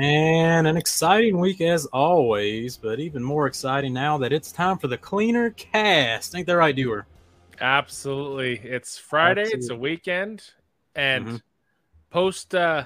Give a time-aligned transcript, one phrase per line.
[0.00, 4.88] And an exciting week as always, but even more exciting now that it's time for
[4.88, 6.34] the cleaner cast.
[6.34, 7.06] Ain't that right, Doer?
[7.60, 8.58] Absolutely.
[8.60, 9.58] It's Friday, Absolutely.
[9.58, 10.42] it's a weekend,
[10.94, 11.36] and mm-hmm.
[12.08, 12.84] post uh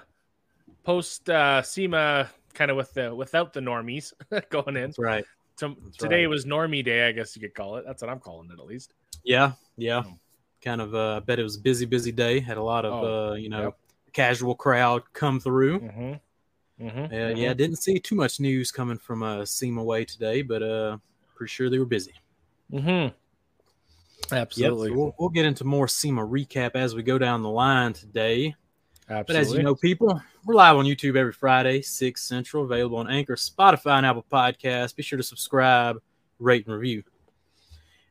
[0.83, 4.13] post uh SEMA kind of with the without the normies
[4.51, 4.87] going in.
[4.87, 5.25] That's right.
[5.59, 6.31] To, That's today right.
[6.31, 7.85] was normie day, I guess you could call it.
[7.87, 8.93] That's what I'm calling it at least.
[9.23, 10.03] Yeah, yeah.
[10.05, 10.19] Oh.
[10.65, 12.41] Kind of uh bet it was a busy, busy day.
[12.41, 13.79] Had a lot of oh, uh, you know, yep.
[14.13, 15.79] casual crowd come through.
[15.79, 16.13] Mm-hmm.
[16.81, 17.15] Mm-hmm.
[17.15, 17.35] Uh.
[17.37, 20.99] Yeah, didn't see too much news coming from uh, SEMA way today, but uh,
[21.35, 22.15] pretty sure they were busy.
[22.73, 23.15] Mm-hmm.
[24.35, 24.89] Absolutely.
[24.89, 27.93] Yep, so we'll, we'll, get into more SEMA recap as we go down the line
[27.93, 28.55] today.
[29.09, 29.35] Absolutely.
[29.35, 33.11] But as you know, people, we're live on YouTube every Friday, 6 Central, available on
[33.11, 34.97] Anchor, Spotify, and Apple Podcasts.
[34.97, 36.01] Be sure to subscribe,
[36.39, 37.03] rate, and review.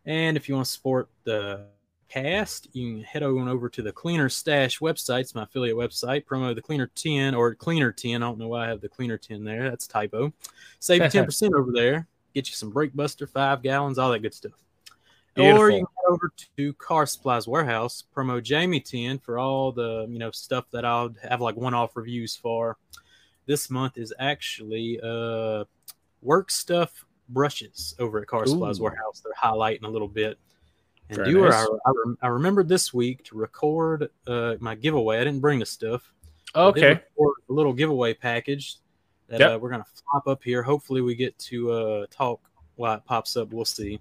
[0.05, 1.65] And if you want to support the
[2.13, 5.21] cast, you can head on over to the Cleaner Stash website.
[5.21, 6.25] It's my affiliate website.
[6.25, 8.21] Promo the Cleaner 10 or Cleaner 10.
[8.21, 9.69] I don't know why I have the Cleaner 10 there.
[9.69, 10.31] That's typo.
[10.79, 12.07] Save you 10% over there.
[12.35, 14.53] Get you some brake buster, five gallons, all that good stuff.
[15.35, 15.61] Beautiful.
[15.61, 20.05] Or you can head over to Car Supplies Warehouse, promo Jamie 10 for all the
[20.07, 22.77] you know stuff that I'll have like one-off reviews for.
[23.47, 25.65] This month is actually uh
[26.21, 28.83] work stuff brushes over at Car Supplies Ooh.
[28.83, 29.23] Warehouse.
[29.23, 30.37] They're highlighting a little bit.
[31.09, 31.53] And Very nice.
[31.53, 35.19] I, I, I remembered this week to record uh, my giveaway.
[35.19, 36.11] I didn't bring the stuff.
[36.55, 36.91] Okay.
[36.91, 38.77] A little giveaway package
[39.27, 39.51] that yep.
[39.51, 40.61] uh, we're gonna flop up here.
[40.61, 42.41] Hopefully, we get to uh, talk
[42.75, 43.51] while it pops up.
[43.51, 43.99] We'll see.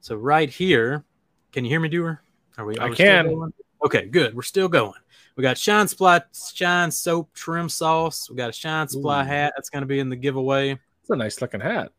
[0.00, 1.04] So right here,
[1.52, 2.22] can you hear me, Doer?
[2.58, 2.76] Are we?
[2.78, 3.52] Are I we can.
[3.84, 4.34] Okay, good.
[4.34, 5.00] We're still going.
[5.36, 6.22] We got Shine Supply
[6.54, 8.30] Shine Soap Trim Sauce.
[8.30, 9.26] We got a Shine Supply Ooh.
[9.26, 10.70] hat that's going to be in the giveaway.
[10.70, 11.92] It's a nice looking hat.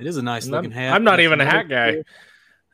[0.00, 0.94] It is a nice looking hat.
[0.94, 2.02] I'm not even a hat guy.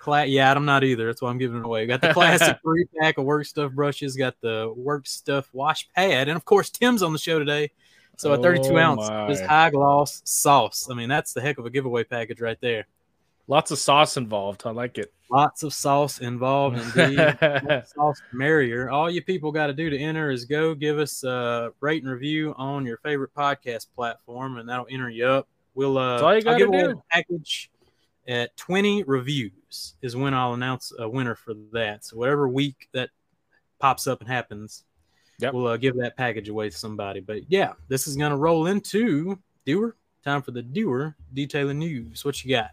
[0.06, 1.06] Cla- yeah, I'm not either.
[1.06, 1.80] That's why I'm giving it away.
[1.80, 4.14] We got the classic three pack of work stuff brushes.
[4.14, 7.72] Got the work stuff wash pad, and of course Tim's on the show today.
[8.16, 10.86] So a 32 oh ounce is high gloss sauce.
[10.88, 12.86] I mean, that's the heck of a giveaway package right there.
[13.48, 14.62] Lots of sauce involved.
[14.64, 15.12] I like it.
[15.28, 17.18] Lots of sauce involved, indeed.
[17.96, 18.88] sauce merrier.
[18.88, 22.12] All you people got to do to enter is go give us a rate and
[22.12, 25.48] review on your favorite podcast platform, and that'll enter you up.
[25.74, 26.90] We'll uh, all you got to do.
[26.90, 27.70] A package
[28.28, 32.04] at 20 reviews is when I'll announce a winner for that.
[32.04, 33.10] So whatever week that
[33.78, 34.84] pops up and happens,
[35.38, 35.54] yep.
[35.54, 37.20] we'll uh, give that package away to somebody.
[37.20, 39.96] But yeah, this is gonna roll into Doer.
[40.24, 42.24] Time for the Doer detailing news.
[42.24, 42.70] What you got?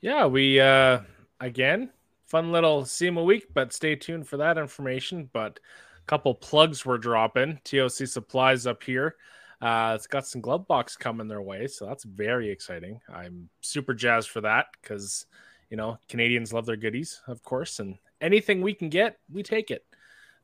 [0.00, 1.00] Yeah, we uh
[1.40, 1.90] again
[2.28, 5.30] fun little SEMA week, but stay tuned for that information.
[5.32, 5.58] But
[5.98, 7.60] a couple plugs we're dropping.
[7.64, 9.16] TOC supplies up here.
[9.60, 13.00] Uh, it's got some glove box coming their way, so that's very exciting.
[13.12, 15.26] I'm super jazzed for that because
[15.70, 19.70] you know Canadians love their goodies, of course, and anything we can get, we take
[19.70, 19.84] it.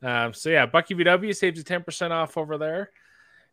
[0.02, 2.90] Uh, so yeah, Bucky VW saves you ten percent off over there.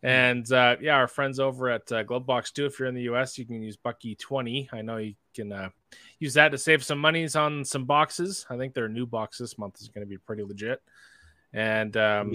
[0.03, 2.65] And uh, yeah, our friends over at uh, Glovebox too.
[2.65, 4.67] If you're in the US, you can use Bucky twenty.
[4.73, 5.69] I know you can uh,
[6.19, 8.47] use that to save some monies on some boxes.
[8.49, 10.81] I think their new box this month is going to be pretty legit.
[11.53, 12.31] And um,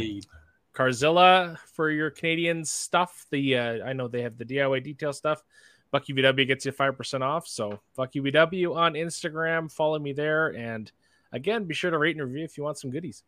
[0.76, 3.26] Carzilla for your Canadian stuff.
[3.30, 5.42] The uh, I know they have the DIY detail stuff.
[5.90, 7.48] Bucky VW gets you five percent off.
[7.48, 9.72] So Bucky VW on Instagram.
[9.72, 10.54] Follow me there.
[10.54, 10.90] And
[11.32, 13.22] again, be sure to rate and review if you want some goodies.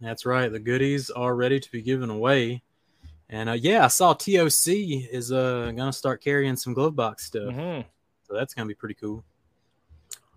[0.00, 0.50] That's right.
[0.50, 2.62] The goodies are ready to be given away.
[3.28, 7.54] And uh, yeah, I saw TOC is uh, gonna start carrying some glove box stuff,
[7.54, 7.88] mm-hmm.
[8.26, 9.24] so that's gonna be pretty cool.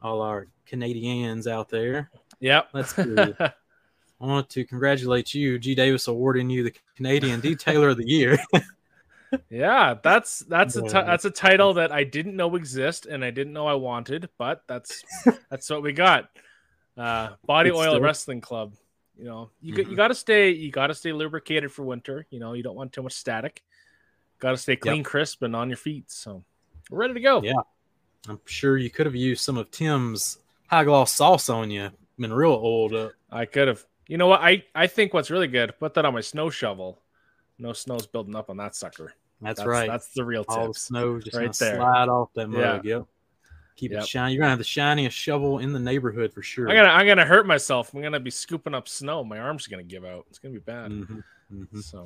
[0.01, 2.09] All our Canadians out there.
[2.39, 3.37] Yep, that's good.
[4.21, 8.37] I want to congratulate you, G Davis, awarding you the Canadian Detailer of the Year.
[9.49, 13.31] yeah, that's that's a t- that's a title that I didn't know exist and I
[13.31, 15.03] didn't know I wanted, but that's
[15.49, 16.29] that's what we got.
[16.97, 18.01] Uh, Body it's Oil still...
[18.01, 18.73] Wrestling Club.
[19.17, 19.91] You know, you mm-hmm.
[19.91, 22.25] you got to stay you got to stay lubricated for winter.
[22.29, 23.63] You know, you don't want too much static.
[24.39, 25.05] Got to stay clean, yep.
[25.05, 26.11] crisp, and on your feet.
[26.11, 26.43] So
[26.89, 27.41] we're ready to go.
[27.41, 27.53] Yeah,
[28.27, 31.91] I'm sure you could have used some of Tim's high gloss sauce on you.
[32.19, 33.11] Been real old up.
[33.31, 33.85] I could have.
[34.07, 34.41] You know what?
[34.41, 35.73] I I think what's really good.
[35.79, 37.01] Put that on my snow shovel.
[37.57, 39.13] No snow's building up on that sucker.
[39.41, 39.87] That's, that's right.
[39.87, 40.57] That's the real tip.
[40.57, 41.75] All the snow just right there.
[41.77, 42.85] slide off that mug.
[42.85, 42.97] Yeah.
[42.97, 43.07] Yep.
[43.75, 44.03] Keep yep.
[44.03, 44.33] it shiny.
[44.33, 46.69] You're gonna have the shiniest shovel in the neighborhood for sure.
[46.69, 47.93] I'm gonna I'm gonna hurt myself.
[47.93, 49.23] I'm gonna be scooping up snow.
[49.23, 50.25] My arms are gonna give out.
[50.29, 50.91] It's gonna be bad.
[50.91, 51.19] Mm-hmm.
[51.53, 51.79] Mm-hmm.
[51.79, 52.03] So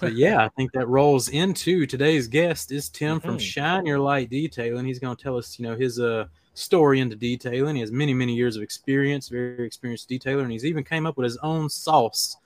[0.00, 3.26] but yeah, I think that rolls into today's guest is Tim mm-hmm.
[3.26, 4.80] from Shine Your Light Detailing.
[4.80, 6.26] And he's gonna tell us, you know, his uh
[6.56, 7.76] story into detailing.
[7.76, 11.16] He has many, many years of experience, very experienced detailer, and he's even came up
[11.16, 12.36] with his own sauce,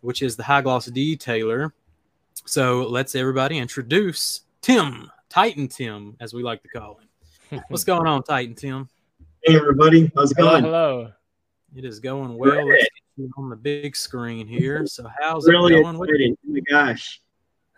[0.00, 1.72] which is the high gloss detailer.
[2.46, 6.98] So let's everybody introduce Tim, Titan Tim, as we like to call
[7.50, 7.62] him.
[7.68, 8.88] What's going on, Titan Tim?
[9.44, 10.64] Hey everybody, how's it going?
[10.64, 11.12] Hello.
[11.76, 12.66] It is going well.
[13.36, 14.86] on the big screen here.
[14.86, 15.96] So how's really it going?
[15.96, 16.36] Exciting.
[16.46, 17.20] Oh my gosh.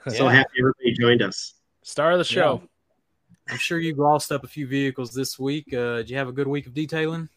[0.08, 1.55] So happy everybody joined us.
[1.82, 2.61] Star of the show.
[2.62, 2.69] Yeah.
[3.48, 5.72] I'm sure you glossed up a few vehicles this week.
[5.72, 7.28] Uh, did you have a good week of detailing?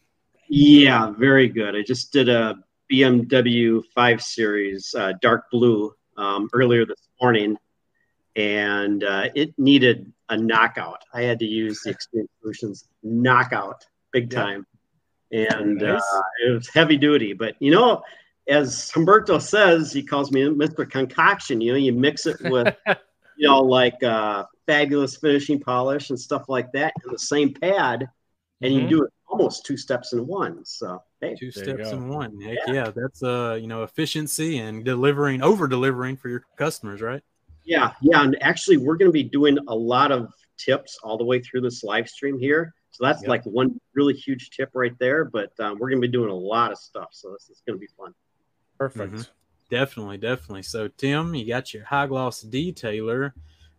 [0.48, 1.74] Yeah, very good.
[1.74, 2.56] I just did a
[2.90, 7.56] BMW 5 Series uh, dark blue um, earlier this morning,
[8.36, 11.02] and uh, it needed a knockout.
[11.12, 14.66] I had to use the Extreme Solutions knockout big time,
[15.32, 16.00] and nice.
[16.00, 17.32] uh, it was heavy duty.
[17.32, 18.02] But you know,
[18.48, 20.88] as Humberto says, he calls me Mr.
[20.88, 21.60] Concoction.
[21.60, 22.74] You know, you mix it with,
[23.36, 28.08] you know, like uh, fabulous finishing polish and stuff like that in the same pad,
[28.60, 28.82] and mm-hmm.
[28.82, 30.64] you do it almost two steps in one.
[30.64, 32.40] So hey, two steps in one.
[32.40, 32.72] Heck yeah.
[32.72, 37.22] yeah, that's uh you know efficiency and delivering over delivering for your customers, right?
[37.64, 41.24] Yeah, yeah, and actually we're going to be doing a lot of tips all the
[41.24, 42.72] way through this live stream here.
[42.92, 43.28] So that's yep.
[43.28, 45.24] like one really huge tip right there.
[45.24, 47.76] But um, we're going to be doing a lot of stuff, so this is going
[47.76, 48.14] to be fun.
[48.78, 49.14] Perfect.
[49.14, 49.22] Mm-hmm.
[49.68, 50.62] Definitely, definitely.
[50.62, 53.32] So Tim, you got your high gloss detailer.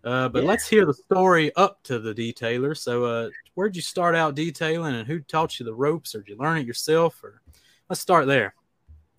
[0.08, 0.48] Uh, but yeah.
[0.48, 2.78] let's hear the story up to the detailer.
[2.78, 6.30] So, uh, where'd you start out detailing, and who taught you the ropes, or did
[6.30, 7.22] you learn it yourself?
[7.22, 7.42] Or
[7.90, 8.56] let's start there.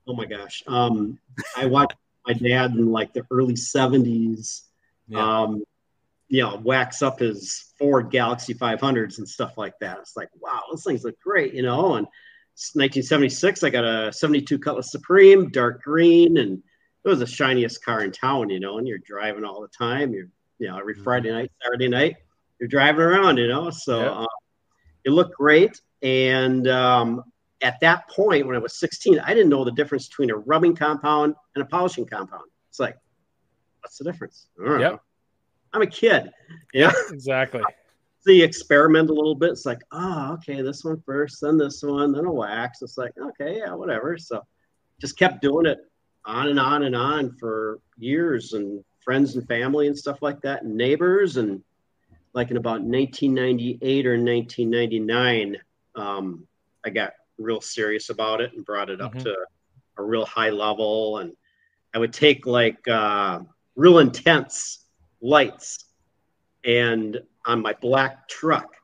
[0.07, 1.19] Oh my gosh, um,
[1.55, 4.63] I watched my dad in like the early '70s.
[5.09, 5.43] Yeah.
[5.43, 5.63] Um,
[6.29, 9.99] you know, wax up his Ford Galaxie 500s and stuff like that.
[9.99, 11.97] It's like, wow, those things look great, you know.
[11.97, 12.07] And
[12.75, 16.63] 1976, I got a 72 Cutlass Supreme, dark green, and
[17.05, 18.79] it was the shiniest car in town, you know.
[18.79, 20.13] And you're driving all the time.
[20.13, 21.05] You're you know, every mm-hmm.
[21.05, 22.17] Friday night, Saturday night,
[22.59, 23.71] you're driving around, you know.
[23.71, 24.11] So yeah.
[24.11, 24.27] uh,
[25.05, 25.81] it looked great.
[26.03, 27.25] And um,
[27.63, 30.75] at that point, when I was 16, I didn't know the difference between a rubbing
[30.75, 32.45] compound and a polishing compound.
[32.69, 32.97] It's like,
[33.81, 34.49] what's the difference?
[34.59, 34.97] Yeah.
[35.73, 36.31] I'm a kid.
[36.73, 36.93] Yeah.
[37.13, 37.63] Exactly.
[38.21, 39.51] So you experiment a little bit.
[39.51, 42.83] It's like, oh, okay, this one first, then this one, then a wax.
[42.83, 44.19] It's like, okay, yeah, whatever.
[44.19, 44.43] So
[45.01, 45.79] just kept doing it
[46.25, 50.63] on and on and on for years and friends and family and stuff like that,
[50.63, 51.37] and neighbors.
[51.37, 51.63] And
[52.33, 55.57] like in about 1998 or 1999,
[55.95, 56.47] um,
[56.85, 59.25] I got real serious about it and brought it up mm-hmm.
[59.25, 59.37] to
[59.99, 61.19] a real high level.
[61.19, 61.33] And
[61.95, 63.41] I would take like uh,
[63.77, 64.85] real intense
[65.21, 65.85] lights
[66.65, 68.75] and on my black truck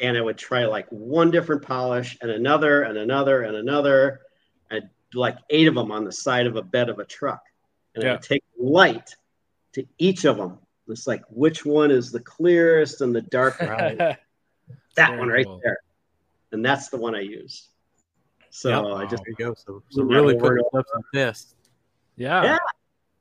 [0.00, 4.20] and I would try like one different polish and another and another and another
[4.70, 7.42] and like eight of them on the side of a bed of a truck.
[7.94, 8.10] And yeah.
[8.10, 9.14] I would take light
[9.76, 10.58] to each of them.
[10.88, 13.98] It's like which one is the clearest and the dark right.
[13.98, 14.18] that
[14.96, 15.60] Very one right cool.
[15.62, 15.78] there,
[16.52, 17.68] and that's the one I use.
[18.50, 18.96] So yep.
[18.96, 19.54] I just go.
[19.54, 21.56] So, so really put stuff to test.
[22.16, 22.42] Yeah.
[22.42, 22.58] Yeah.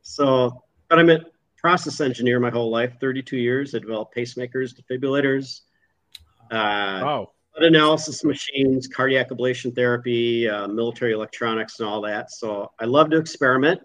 [0.02, 1.19] So, but I'm a
[1.57, 2.94] process engineer my whole life.
[3.01, 3.75] 32 years.
[3.75, 5.62] I developed pacemakers, defibrillators.
[6.51, 7.31] Uh, wow.
[7.58, 12.31] Analysis machines, cardiac ablation therapy, uh, military electronics, and all that.
[12.31, 13.81] So I love to experiment.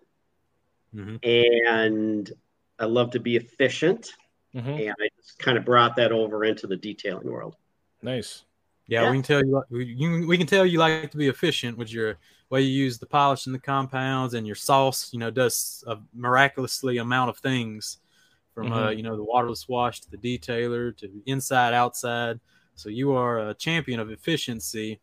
[0.95, 1.17] Mm-hmm.
[1.29, 2.33] And
[2.81, 4.15] I love to be efficient,
[4.55, 4.69] mm-hmm.
[4.69, 7.57] and I just kind of brought that over into the detailing world.
[8.03, 8.45] Nice.
[8.87, 11.79] Yeah, yeah, we can tell you, you we can tell you like to be efficient
[11.79, 12.17] with your
[12.49, 15.11] way you use the polish and the compounds and your sauce.
[15.13, 17.99] You know, does a miraculously amount of things
[18.53, 18.87] from uh, mm-hmm.
[18.87, 22.41] uh, you know the waterless wash to the detailer to inside outside.
[22.75, 25.01] So you are a champion of efficiency.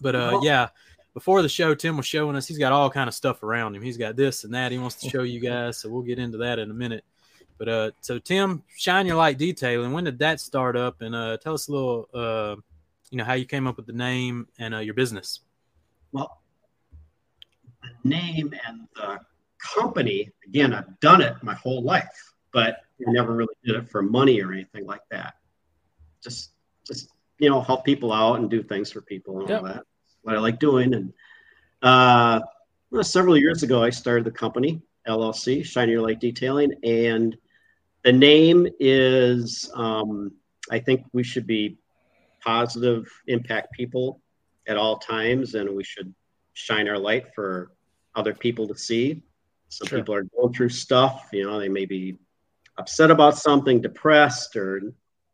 [0.00, 0.70] But uh, yeah,
[1.16, 3.80] before the show, Tim was showing us he's got all kind of stuff around him.
[3.80, 4.70] He's got this and that.
[4.70, 7.04] He wants to show you guys, so we'll get into that in a minute.
[7.56, 9.94] But uh, so Tim, shine your light detailing.
[9.94, 11.00] When did that start up?
[11.00, 12.56] And uh, tell us a little, uh,
[13.08, 15.40] you know, how you came up with the name and uh, your business.
[16.12, 16.42] Well,
[17.82, 19.18] the name and the
[19.58, 20.30] company.
[20.46, 24.42] Again, I've done it my whole life, but I never really did it for money
[24.42, 25.36] or anything like that.
[26.22, 26.50] Just,
[26.86, 27.08] just
[27.38, 29.62] you know, help people out and do things for people and yep.
[29.62, 29.84] all that
[30.26, 30.92] what I like doing.
[30.92, 31.12] And
[31.82, 32.40] uh,
[32.90, 37.36] well, several years ago, I started the company LLC, Shine Your Light Detailing, and
[38.02, 39.70] the name is.
[39.74, 40.32] Um,
[40.68, 41.78] I think we should be
[42.44, 44.20] positive, impact people
[44.66, 46.12] at all times, and we should
[46.54, 47.70] shine our light for
[48.16, 49.22] other people to see.
[49.68, 49.98] Some sure.
[50.00, 52.16] people are going through stuff, you know, they may be
[52.78, 54.80] upset about something, depressed, or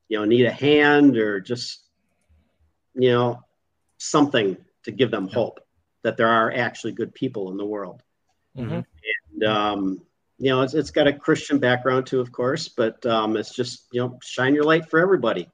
[0.09, 1.87] you know, need a hand, or just
[2.95, 3.41] you know,
[3.97, 5.61] something to give them hope
[6.03, 8.03] that there are actually good people in the world.
[8.57, 8.81] Mm-hmm.
[9.35, 10.03] And um,
[10.39, 13.87] you know, it's, it's got a Christian background too, of course, but um, it's just
[13.93, 15.49] you know, shine your light for everybody.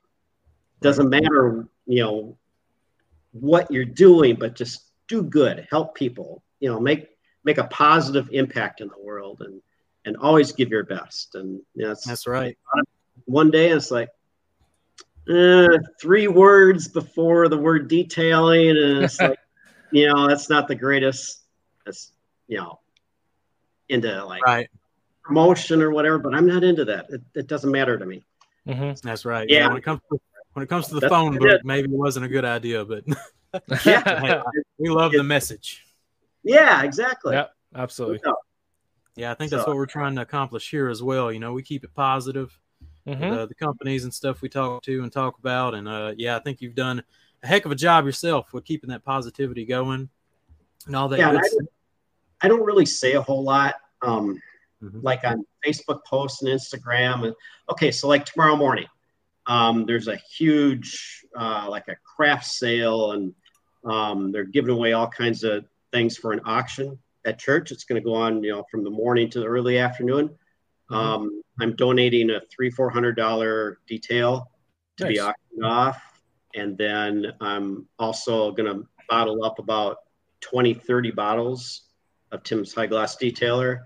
[0.80, 2.38] Doesn't matter, you know,
[3.32, 6.42] what you're doing, but just do good, help people.
[6.60, 7.08] You know, make
[7.44, 9.60] make a positive impact in the world, and
[10.04, 11.34] and always give your best.
[11.34, 12.56] And you know, that's right.
[13.24, 14.08] One day, it's like,
[15.28, 19.38] uh, three words before the word detailing, and it's like,
[19.90, 21.42] you know, that's not the greatest.
[21.84, 22.12] That's
[22.46, 22.80] you know,
[23.88, 24.68] into like right.
[25.22, 27.06] promotion or whatever, but I'm not into that.
[27.10, 28.24] It, it doesn't matter to me.
[28.66, 29.06] Mm-hmm.
[29.06, 29.48] That's right.
[29.48, 29.60] Yeah.
[29.60, 29.68] yeah.
[29.68, 30.20] When it comes to,
[30.52, 33.04] when it comes to the That's phone book, maybe it wasn't a good idea, but
[33.86, 34.42] yeah,
[34.78, 35.84] we love the message.
[36.42, 37.34] Yeah, exactly.
[37.34, 38.20] Yeah, absolutely.
[39.16, 41.32] Yeah, I think that's what we're trying to accomplish here as well.
[41.32, 42.56] You know, we keep it positive.
[43.08, 43.36] Mm-hmm.
[43.36, 46.40] The, the, companies and stuff we talk to and talk about, and uh, yeah, I
[46.40, 47.02] think you've done
[47.42, 50.08] a heck of a job yourself with keeping that positivity going
[50.86, 51.18] and all that.
[51.18, 54.40] Yeah, I, I, don't really say a whole lot, um,
[54.82, 55.00] mm-hmm.
[55.02, 57.24] like on Facebook posts and Instagram.
[57.24, 57.34] And
[57.70, 58.86] okay, so like tomorrow morning,
[59.46, 63.34] um, there's a huge uh, like a craft sale, and
[63.84, 67.72] um, they're giving away all kinds of things for an auction at church.
[67.72, 70.28] It's going to go on, you know, from the morning to the early afternoon.
[70.90, 70.94] Mm-hmm.
[70.94, 74.50] Um, I'm donating a three, four hundred dollar detail
[74.98, 75.12] to nice.
[75.12, 76.22] be auctioned off,
[76.54, 79.98] and then I'm also going to bottle up about
[80.40, 81.82] 20, 30 bottles
[82.30, 83.80] of Tim's High Gloss Detailer.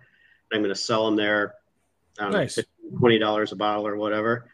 [0.52, 1.54] I'm going to sell them there,
[2.20, 2.58] nice.
[2.98, 4.50] twenty dollars a bottle or whatever,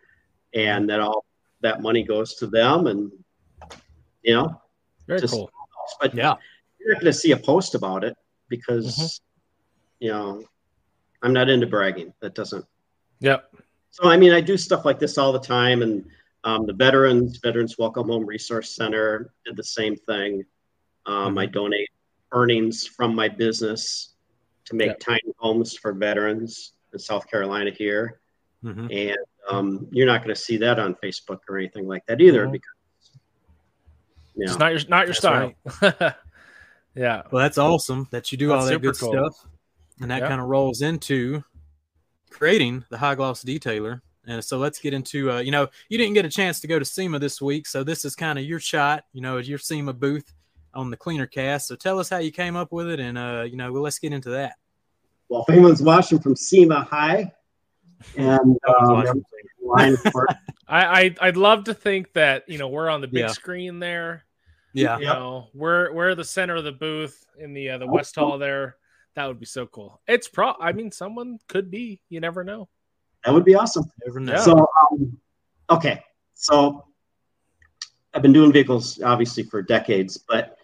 [0.54, 1.24] and then all
[1.60, 3.10] that money goes to them, and
[4.22, 4.60] you know,
[5.08, 5.50] very just, cool.
[6.00, 6.34] But yeah,
[6.78, 8.16] you're not going to see a post about it
[8.48, 10.04] because mm-hmm.
[10.04, 10.44] you know
[11.22, 12.12] I'm not into bragging.
[12.20, 12.64] That doesn't.
[13.20, 13.54] Yep.
[13.90, 16.04] So I mean, I do stuff like this all the time, and
[16.44, 20.44] um, the veterans Veterans Welcome Home Resource Center did the same thing.
[21.06, 21.38] Um, mm-hmm.
[21.38, 21.88] I donate
[22.32, 24.14] earnings from my business
[24.66, 25.00] to make yep.
[25.00, 28.20] tiny homes for veterans in South Carolina here,
[28.62, 28.86] mm-hmm.
[28.90, 29.16] and
[29.50, 32.52] um, you're not going to see that on Facebook or anything like that either mm-hmm.
[32.52, 32.70] because
[34.36, 35.52] you know, it's not your not your style.
[35.82, 36.14] Right.
[36.98, 37.22] Yeah.
[37.30, 39.12] Well, that's awesome that you do that's all that good cool.
[39.12, 39.46] stuff.
[40.00, 41.44] And that kind of rolls into
[42.30, 44.00] creating the high gloss detailer.
[44.26, 46.78] And so let's get into, uh, you know, you didn't get a chance to go
[46.78, 47.66] to SEMA this week.
[47.66, 50.34] So this is kind of your shot, you know, as your SEMA booth
[50.74, 51.66] on the cleaner cast.
[51.66, 53.00] So tell us how you came up with it.
[53.00, 54.56] And, uh, you know, well, let's get into that.
[55.28, 57.32] Well, if anyone's watching from SEMA High,
[58.16, 59.04] and um,
[59.74, 59.96] I,
[60.68, 63.28] I, I'd love to think that, you know, we're on the big yeah.
[63.28, 64.24] screen there
[64.72, 65.16] yeah, you yep.
[65.16, 68.76] know, we're we're the center of the booth in the uh, the West Hall there.
[69.18, 70.00] That would be so cool.
[70.06, 70.54] It's pro.
[70.60, 72.00] I mean, someone could be.
[72.08, 72.68] You never know.
[73.24, 73.90] That would be awesome.
[74.38, 75.18] So, um,
[75.68, 76.86] okay, so
[78.14, 80.56] I've been doing vehicles obviously for decades, but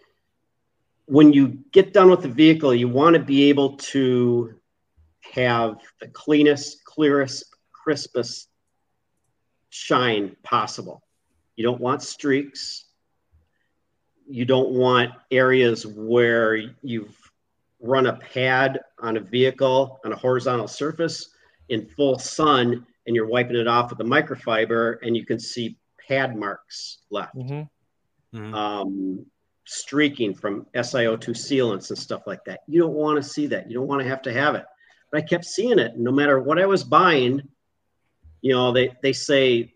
[1.07, 4.55] when you get done with the vehicle, you want to be able to
[5.33, 8.51] have the cleanest, clearest, crispest
[9.71, 11.03] shine possible.
[11.57, 12.85] You don't want streaks
[14.27, 17.24] you don't want areas where you've
[17.85, 21.31] run a pad on a vehicle on a horizontal surface
[21.69, 25.77] in full sun and you're wiping it off with a microfiber and you can see
[26.09, 27.37] pad marks left.
[27.37, 28.37] Mm-hmm.
[28.37, 28.55] Mm-hmm.
[28.55, 29.27] Um,
[29.67, 32.61] streaking from SiO2 sealants and stuff like that.
[32.67, 33.71] You don't want to see that.
[33.71, 34.65] You don't want to have to have it.
[35.11, 35.97] But I kept seeing it.
[35.97, 37.43] No matter what I was buying,
[38.41, 39.75] you know, they, they say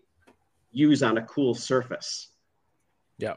[0.71, 2.27] use on a cool surface
[3.17, 3.33] yeah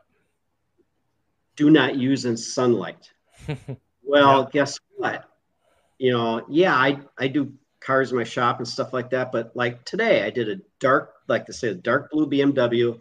[1.56, 3.10] do not use in sunlight.
[4.02, 4.48] well, yeah.
[4.52, 5.24] guess what?
[5.98, 9.54] You know, yeah, I, I do cars in my shop and stuff like that, but
[9.54, 13.00] like today I did a dark, like to say, a dark blue BMW.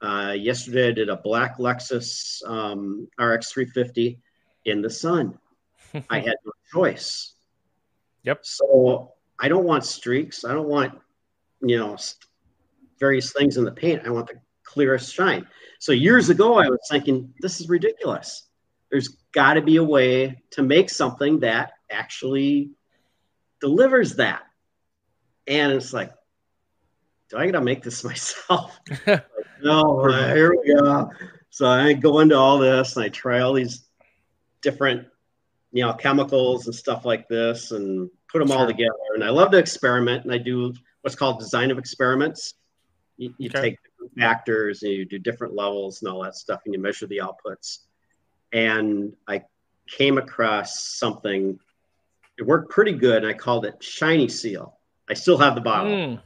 [0.00, 4.20] Uh, yesterday I did a black Lexus um, RX 350
[4.64, 5.38] in the sun.
[6.10, 7.34] I had no choice.
[8.24, 8.40] Yep.
[8.42, 10.44] So I don't want streaks.
[10.44, 10.98] I don't want,
[11.62, 11.96] you know,
[13.00, 14.02] various things in the paint.
[14.04, 15.46] I want the clearest shine.
[15.78, 18.47] So years ago, I was thinking, this is ridiculous.
[18.90, 22.70] There's got to be a way to make something that actually
[23.60, 24.42] delivers that.
[25.46, 26.12] And it's like,
[27.30, 28.78] do I got to make this myself?
[29.06, 29.26] like,
[29.62, 31.10] no, uh, here we go.
[31.50, 33.84] So I go into all this and I try all these
[34.62, 35.06] different,
[35.72, 38.92] you know, chemicals and stuff like this and put them all together.
[39.14, 42.54] And I love to experiment and I do what's called design of experiments.
[43.16, 43.60] You, you okay.
[43.60, 43.78] take
[44.18, 47.80] factors and you do different levels and all that stuff and you measure the outputs.
[48.52, 49.44] And I
[49.86, 51.58] came across something,
[52.38, 53.24] it worked pretty good.
[53.24, 54.78] And I called it Shiny Seal.
[55.08, 56.22] I still have the bottle mm.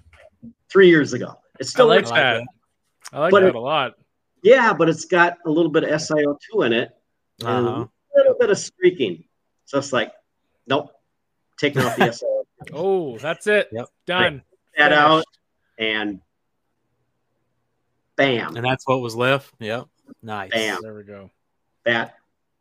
[0.70, 1.38] three years ago.
[1.58, 2.42] it still I like that.
[3.12, 3.94] I like that it, a lot.
[4.42, 6.90] Yeah, but it's got a little bit of SiO2 in it
[7.40, 7.84] and uh-huh.
[7.84, 9.24] a little bit of streaking.
[9.66, 10.12] So it's like,
[10.66, 10.90] nope,
[11.58, 12.22] taking off the SiO2.
[12.72, 13.68] oh, that's it.
[13.72, 13.86] Yep.
[14.06, 14.42] Done.
[14.76, 15.24] that out
[15.78, 16.20] and
[18.16, 18.56] Bam.
[18.56, 19.52] And that's what was left.
[19.58, 19.86] Yep.
[20.22, 20.50] Nice.
[20.50, 20.78] Bam.
[20.82, 21.30] There we go.
[21.84, 22.14] That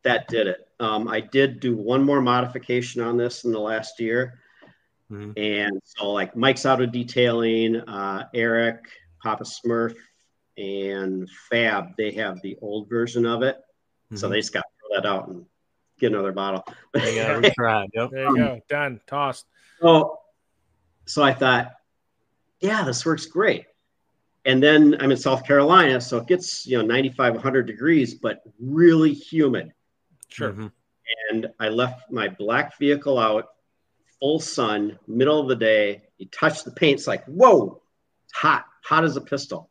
[0.03, 0.67] that did it.
[0.79, 4.39] Um, I did do one more modification on this in the last year.
[5.11, 5.31] Mm-hmm.
[5.37, 8.79] And so like Mike's Auto Detailing, uh, Eric,
[9.21, 9.95] Papa Smurf,
[10.57, 13.57] and Fab, they have the old version of it.
[13.57, 14.15] Mm-hmm.
[14.15, 15.45] So they just got to throw that out and
[15.99, 16.65] get another bottle.
[16.93, 17.87] There you go.
[17.93, 18.09] Yep.
[18.11, 18.59] There you go.
[18.69, 19.01] Done.
[19.05, 19.45] Tossed.
[19.81, 20.17] So
[21.05, 21.73] so I thought,
[22.59, 23.65] yeah, this works great.
[24.45, 28.41] And then I'm in South Carolina, so it gets you know 95, 100 degrees, but
[28.59, 29.73] really humid.
[30.29, 30.51] Sure.
[30.51, 30.67] Mm-hmm.
[31.29, 33.49] And I left my black vehicle out,
[34.19, 36.03] full sun, middle of the day.
[36.17, 37.81] You touch the paint, it's like whoa,
[38.25, 39.69] it's hot, hot as a pistol.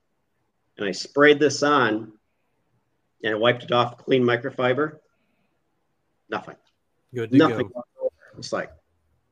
[0.77, 2.13] And I sprayed this on,
[3.25, 4.99] and I wiped it off, clean microfiber.
[6.31, 6.57] Nothing.
[7.13, 7.33] Good.
[7.33, 7.69] Nothing.
[7.69, 8.13] Go.
[8.39, 8.71] It's like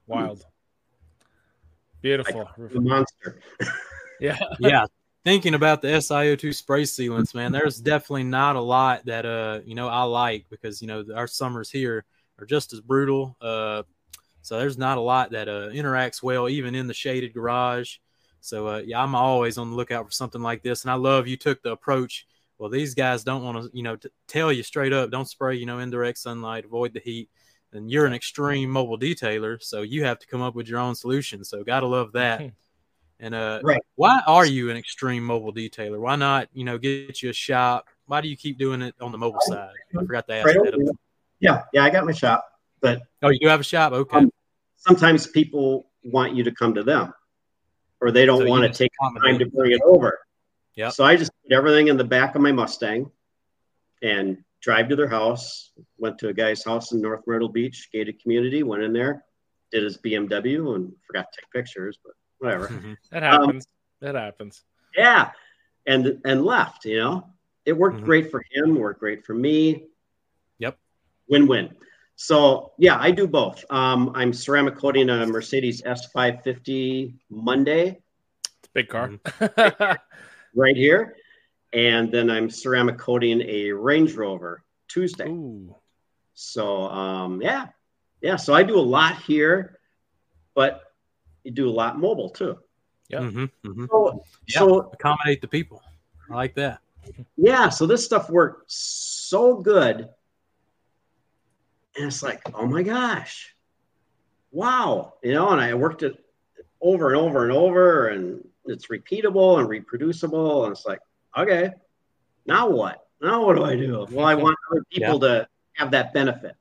[0.07, 0.45] wild.
[2.03, 2.49] Beautiful.
[2.59, 3.41] Like monster.
[4.21, 4.39] yeah.
[4.59, 4.87] Yeah.
[5.29, 9.75] Thinking about the SiO2 spray sealants, man, there's definitely not a lot that uh, you
[9.75, 12.07] know, I like because you know, our summers here
[12.39, 13.37] are just as brutal.
[13.39, 13.83] Uh
[14.41, 17.97] so there's not a lot that uh interacts well even in the shaded garage.
[18.41, 21.29] So uh yeah, I'm always on the lookout for something like this and I love
[21.29, 24.63] you took the approach well these guys don't want to you know t- tell you
[24.63, 27.29] straight up don't spray you know indirect sunlight avoid the heat
[27.75, 30.95] and you're an extreme mobile detailer, so you have to come up with your own
[30.95, 31.45] solution.
[31.45, 32.51] So gotta love that.
[33.21, 33.81] And uh, right.
[33.97, 35.99] why are you an extreme mobile detailer?
[35.99, 37.87] Why not, you know, get you a shop?
[38.07, 39.73] Why do you keep doing it on the mobile side?
[39.97, 40.95] I forgot to ask right that.
[41.41, 42.45] Yeah, yeah, I got my shop,
[42.81, 43.93] but oh, you do have a shop?
[43.93, 44.17] Okay.
[44.17, 44.33] Um,
[44.77, 47.13] sometimes people want you to come to them,
[48.01, 48.91] or they don't so want to take
[49.25, 50.19] time to bring it over.
[50.75, 50.91] Yeah.
[50.91, 53.11] So I just put everything in the back of my Mustang,
[54.03, 58.21] and drive to their house, went to a guy's house in North Myrtle Beach, gated
[58.21, 59.25] community, went in there,
[59.71, 62.69] did his BMW and forgot to take pictures, but whatever.
[63.11, 63.67] that happens.
[63.67, 64.63] Um, that happens.
[64.97, 65.31] Yeah.
[65.87, 67.29] And and left, you know.
[67.65, 68.07] It worked mm-hmm.
[68.07, 69.85] great for him, worked great for me.
[70.59, 70.79] Yep.
[71.29, 71.75] Win-win.
[72.17, 73.65] So yeah, I do both.
[73.71, 78.01] Um, I'm ceramic coating a Mercedes S550 Monday.
[78.45, 79.09] It's a big car.
[79.09, 79.93] Mm-hmm.
[80.55, 81.15] right here
[81.73, 85.29] and then I'm ceramic coating a Range Rover Tuesday.
[85.29, 85.75] Ooh.
[86.35, 87.67] So um, yeah,
[88.21, 88.37] yeah.
[88.37, 89.79] So I do a lot here,
[90.55, 90.88] but
[91.49, 92.59] you do a lot mobile too.
[93.09, 93.21] Yeah.
[93.21, 93.87] Mm-hmm, mm-hmm.
[93.91, 94.59] So, yeah.
[94.59, 95.83] so accommodate the people.
[96.31, 96.81] I like that.
[97.39, 97.71] Yeah.
[97.71, 100.11] So this stuff worked so good,
[101.97, 103.57] and it's like, oh my gosh,
[104.53, 105.49] wow, you know.
[105.49, 106.23] And I worked it
[106.83, 111.01] over and over and over, and it's repeatable and reproducible, and it's like,
[111.37, 111.71] okay,
[112.45, 113.07] now what?
[113.23, 114.07] Now what do I do?
[114.11, 115.39] Well, I want other people yeah.
[115.39, 116.57] to have that benefit.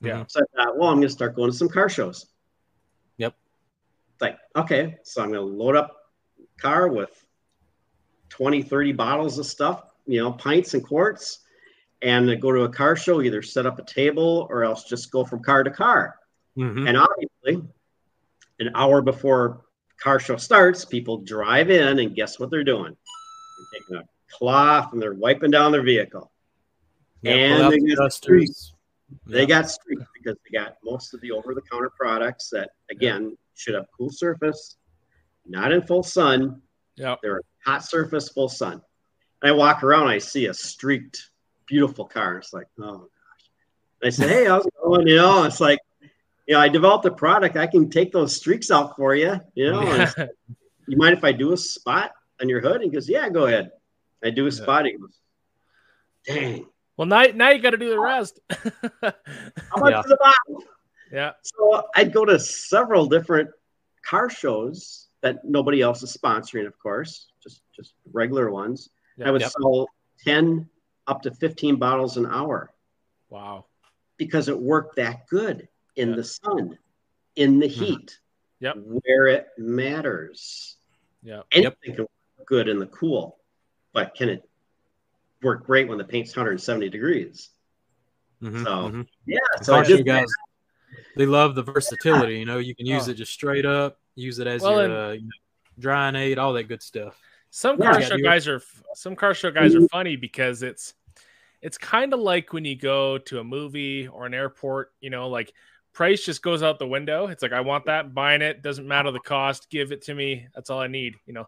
[0.00, 0.24] Yeah.
[0.26, 2.26] So I thought, well, I'm going to start going to some car shows.
[4.20, 5.96] Like, okay, so I'm going to load up
[6.60, 7.24] car with
[8.28, 11.40] 20, 30 bottles of stuff, you know, pints and quarts,
[12.02, 15.24] and go to a car show, either set up a table or else just go
[15.24, 16.16] from car to car.
[16.56, 16.86] Mm-hmm.
[16.86, 17.68] And obviously,
[18.58, 19.62] an hour before
[19.98, 22.94] car show starts, people drive in and guess what they're doing?
[22.94, 26.30] They're taking a cloth and they're wiping down their vehicle.
[27.22, 28.72] Yeah, and they got streaks.
[29.26, 33.86] They got streaks because they got most of the over-the-counter products that, again, should have
[33.96, 34.76] cool surface,
[35.46, 36.62] not in full sun.
[36.96, 38.82] Yeah, they're hot surface, full sun.
[39.42, 41.30] And I walk around, I see a streaked,
[41.66, 42.38] beautiful car.
[42.38, 43.08] It's like, oh gosh.
[44.02, 45.06] And I say, hey, how's it going?
[45.06, 45.78] You know, it's like,
[46.46, 47.56] you know, I developed a product.
[47.56, 49.40] I can take those streaks out for you.
[49.54, 50.26] You know, yeah.
[50.86, 52.12] you mind if I do a spot?
[52.40, 52.82] on your hood?
[52.82, 53.70] He goes, Yeah, go ahead.
[54.24, 54.86] I do a spot.
[54.86, 55.18] He goes,
[56.26, 56.66] Dang.
[56.96, 58.40] Well, now, now you got to do the rest.
[58.50, 59.12] How
[59.78, 60.02] much yeah.
[60.06, 60.64] the bottle?
[61.12, 61.32] Yeah.
[61.42, 63.50] So I'd go to several different
[64.04, 68.90] car shows that nobody else is sponsoring, of course, just just regular ones.
[69.16, 69.28] Yep.
[69.28, 69.50] I would yep.
[69.50, 69.86] sell
[70.24, 70.68] 10
[71.06, 72.72] up to 15 bottles an hour.
[73.28, 73.66] Wow.
[74.16, 76.16] Because it worked that good in yep.
[76.16, 76.78] the sun,
[77.36, 77.84] in the mm-hmm.
[77.84, 78.18] heat,
[78.60, 78.76] yep.
[78.76, 80.76] where it matters.
[81.22, 81.42] Yeah.
[81.52, 81.96] Anything yep.
[81.96, 82.06] can
[82.46, 83.38] good in the cool,
[83.92, 84.48] but can it
[85.42, 87.50] work great when the paint's 170 degrees?
[88.42, 89.02] Mm-hmm, so mm-hmm.
[89.26, 90.26] yeah, so I just, guys,
[91.16, 92.38] they love the versatility.
[92.38, 93.12] You know, you can use oh.
[93.12, 95.28] it just straight up, use it as well, your uh, you know,
[95.78, 97.18] drying aid, all that good stuff.
[97.50, 98.62] Some car show guys are
[98.94, 100.94] some car show guys are funny because it's
[101.62, 104.92] it's kind of like when you go to a movie or an airport.
[105.00, 105.52] You know, like
[105.92, 107.26] price just goes out the window.
[107.26, 110.46] It's like I want that, buying it, doesn't matter the cost, give it to me.
[110.54, 111.16] That's all I need.
[111.26, 111.46] You know,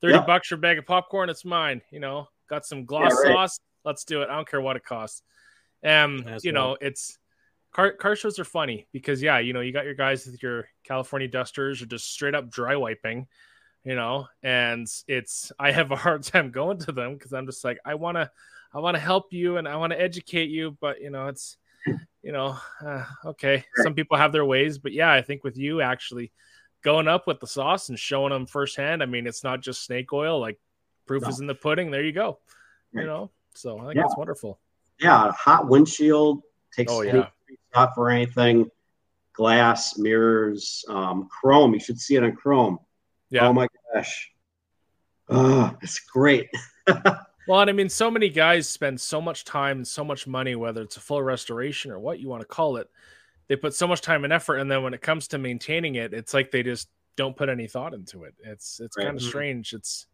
[0.00, 0.26] 30 yep.
[0.26, 1.80] bucks for a bag of popcorn, it's mine.
[1.90, 3.34] You know, got some gloss yeah, right.
[3.36, 3.60] sauce.
[3.84, 4.28] Let's do it.
[4.28, 5.22] I don't care what it costs.
[5.84, 6.54] Um, That's you right.
[6.54, 7.18] know, it's
[7.76, 10.66] car car shows are funny because yeah, you know, you got your guys with your
[10.82, 13.26] California dusters or just straight up dry wiping,
[13.84, 17.62] you know, and it's I have a hard time going to them because I'm just
[17.64, 18.30] like, I wanna
[18.72, 21.58] I wanna help you and I wanna educate you, but you know, it's
[22.22, 23.64] you know, uh, okay.
[23.76, 26.32] Some people have their ways, but yeah, I think with you actually
[26.82, 29.02] going up with the sauce and showing them firsthand.
[29.02, 30.40] I mean, it's not just snake oil.
[30.40, 30.58] Like
[31.06, 31.28] proof no.
[31.28, 31.90] is in the pudding.
[31.90, 32.38] There you go.
[32.92, 33.02] Right.
[33.02, 34.02] You know, so I think yeah.
[34.02, 34.58] that's wonderful.
[34.98, 36.42] Yeah, hot windshield
[36.76, 37.28] takes oh, yeah.
[37.74, 38.70] off or anything.
[39.32, 41.74] glass, mirrors, um, chrome.
[41.74, 42.78] You should see it on chrome.
[43.30, 43.48] Yeah.
[43.48, 44.30] Oh my gosh.
[45.28, 46.48] Oh, it's great.
[46.86, 50.54] well, and I mean, so many guys spend so much time and so much money,
[50.54, 52.88] whether it's a full restoration or what you want to call it.
[53.48, 56.12] They put so much time and effort, and then when it comes to maintaining it,
[56.12, 58.34] it's like they just don't put any thought into it.
[58.42, 59.04] It's it's right.
[59.04, 59.28] kind of mm-hmm.
[59.28, 59.72] strange.
[59.72, 60.06] It's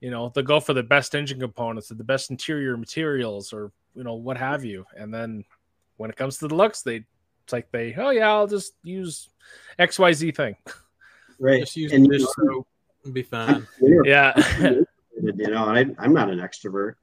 [0.00, 3.72] you know they'll go for the best engine components, or the best interior materials, or
[3.94, 5.44] you know what have you, and then
[5.98, 7.04] when it comes to the looks, they
[7.44, 9.28] it's like they oh yeah, I'll just use
[9.78, 10.56] X Y Z thing.
[11.38, 12.66] Right, just use and, dish soap
[13.04, 13.66] and be fine.
[14.04, 16.94] yeah, you know I, I'm not an extrovert.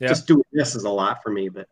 [0.00, 0.08] Yeah.
[0.08, 1.68] Just doing this is a lot for me, but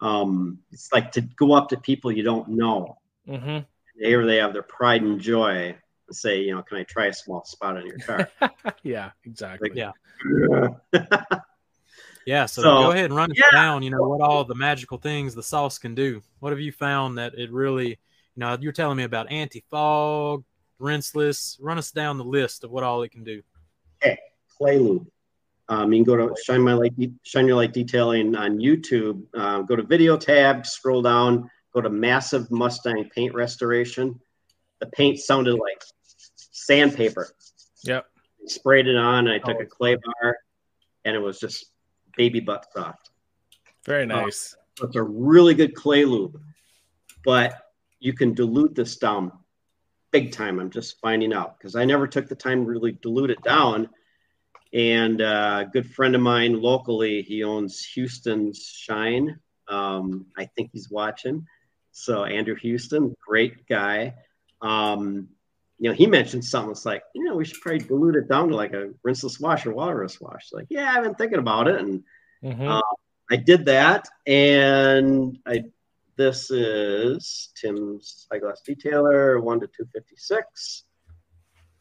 [0.00, 2.98] um, it's like to go up to people you don't know.
[3.28, 3.58] Mm-hmm.
[3.98, 5.76] Here they have their pride and joy
[6.10, 8.30] say, you know, can I try a small spot on your car?
[8.82, 9.70] yeah, exactly.
[9.70, 9.92] Like, yeah.
[10.92, 11.38] yeah.
[12.46, 13.50] So, so, go ahead and run it yeah.
[13.52, 13.82] down.
[13.82, 16.22] You know what all the magical things the sauce can do.
[16.40, 17.88] What have you found that it really?
[17.88, 17.96] You
[18.36, 20.44] know, you're telling me about anti-fog,
[20.78, 21.56] rinseless.
[21.60, 23.42] Run us down the list of what all it can do.
[24.02, 24.18] Okay,
[24.58, 25.06] clay lube.
[25.68, 29.22] Um, you can go to Shine My Light, Shine Your Light Detailing on YouTube.
[29.34, 34.20] Uh, go to video tab, scroll down, go to Massive Mustang Paint Restoration.
[34.80, 35.82] The paint sounded like
[36.52, 37.28] sandpaper.
[37.84, 38.04] Yep.
[38.46, 39.26] Sprayed it on.
[39.26, 39.62] I took oh.
[39.62, 40.36] a clay bar,
[41.04, 41.66] and it was just
[42.16, 43.10] baby butt soft.
[43.84, 44.54] Very uh, nice.
[44.80, 46.40] Uh, it's a really good clay lube,
[47.24, 47.54] but
[47.98, 49.32] you can dilute this down
[50.12, 50.58] big time.
[50.58, 53.88] I'm just finding out because I never took the time to really dilute it down.
[54.72, 59.38] And uh, a good friend of mine locally, he owns Houston's Shine.
[59.68, 61.46] Um, I think he's watching.
[61.92, 64.14] So Andrew Houston, great guy.
[64.60, 65.28] Um,
[65.78, 66.70] you know, he mentioned something.
[66.70, 69.66] It's like, you know, we should probably dilute it down to like a rinseless wash
[69.66, 70.48] or waterless wash.
[70.52, 72.02] Like, yeah, I've been thinking about it, and
[72.42, 72.66] mm-hmm.
[72.66, 72.80] uh,
[73.30, 74.08] I did that.
[74.26, 75.64] And I,
[76.16, 80.84] this is Tim's high gloss detailer, one to two fifty six,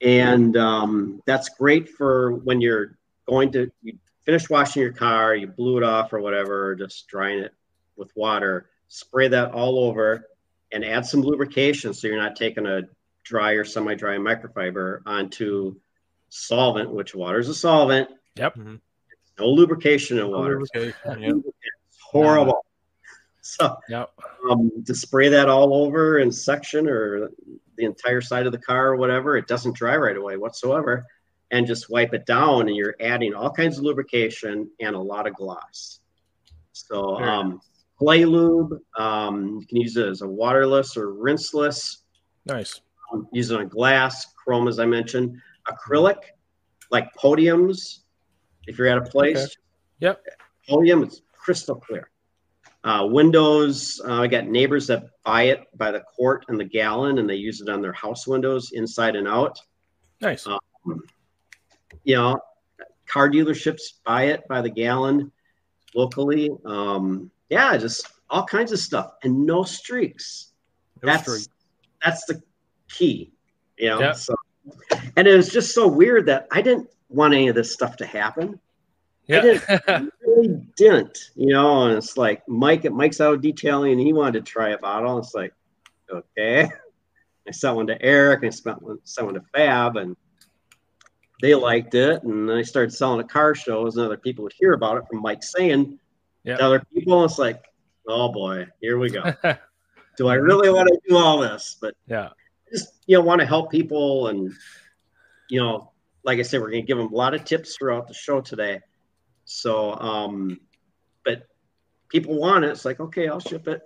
[0.01, 5.47] and um, that's great for when you're going to you finish washing your car, you
[5.47, 7.53] blew it off or whatever, just drying it
[7.95, 8.69] with water.
[8.89, 10.27] Spray that all over,
[10.73, 12.81] and add some lubrication so you're not taking a
[13.25, 15.75] dry or semi-dry microfiber onto
[16.29, 18.09] solvent, which water is a solvent.
[18.35, 18.55] Yep.
[18.55, 18.75] Mm-hmm.
[19.39, 20.61] No lubrication in water.
[20.61, 21.35] Lubrication, yep.
[21.89, 22.65] It's horrible.
[23.47, 24.09] So yep.
[24.49, 27.29] um, to spray that all over in section or
[27.77, 31.05] the entire side of the car or whatever, it doesn't dry right away whatsoever.
[31.51, 35.27] And just wipe it down, and you're adding all kinds of lubrication and a lot
[35.27, 35.99] of gloss.
[36.71, 37.61] So, um,
[37.99, 41.97] clay lube, um, you can use it as a waterless or rinseless.
[42.47, 42.81] Nice
[43.31, 46.17] use it on glass, chrome, as I mentioned, acrylic,
[46.91, 47.99] like podiums.
[48.67, 49.55] If you're at a place, okay.
[49.99, 50.23] yep,
[50.67, 52.09] podium, it's crystal clear.
[52.83, 57.17] Uh, windows, uh, I got neighbors that buy it by the quart and the gallon,
[57.17, 59.59] and they use it on their house windows, inside and out.
[60.21, 60.45] Nice.
[60.45, 60.59] Um,
[62.03, 62.39] you know,
[63.07, 65.31] car dealerships buy it by the gallon
[65.95, 66.51] locally.
[66.65, 70.51] Um, yeah, just all kinds of stuff, and no streaks.
[71.01, 71.47] No that's streak.
[72.03, 72.41] that's the
[72.95, 73.31] key,
[73.77, 73.99] you know.
[73.99, 74.15] Yep.
[74.15, 74.35] So,
[75.15, 78.05] and it was just so weird that I didn't want any of this stuff to
[78.05, 78.59] happen.
[79.27, 81.85] Yeah, I didn't, really didn't, you know.
[81.85, 85.17] And it's like Mike, Mike's Auto Detailing, and he wanted to try a bottle.
[85.17, 85.53] It's like,
[86.11, 86.69] okay.
[87.47, 90.15] I sent one to Eric, and I sent one, sent one to Fab, and
[91.41, 92.23] they liked it.
[92.23, 95.21] And I started selling at car shows, and other people would hear about it from
[95.21, 95.99] Mike saying
[96.43, 96.59] yep.
[96.59, 97.23] to other people.
[97.25, 97.63] It's like,
[98.07, 99.33] oh boy, here we go.
[100.17, 101.77] do I really want to do all this?
[101.79, 102.29] But yeah,
[102.75, 104.53] just you know want to help people and
[105.49, 105.91] you know
[106.23, 108.41] like i said we're going to give them a lot of tips throughout the show
[108.41, 108.81] today
[109.45, 110.59] so um
[111.23, 111.47] but
[112.09, 113.81] people want it it's like okay i'll ship it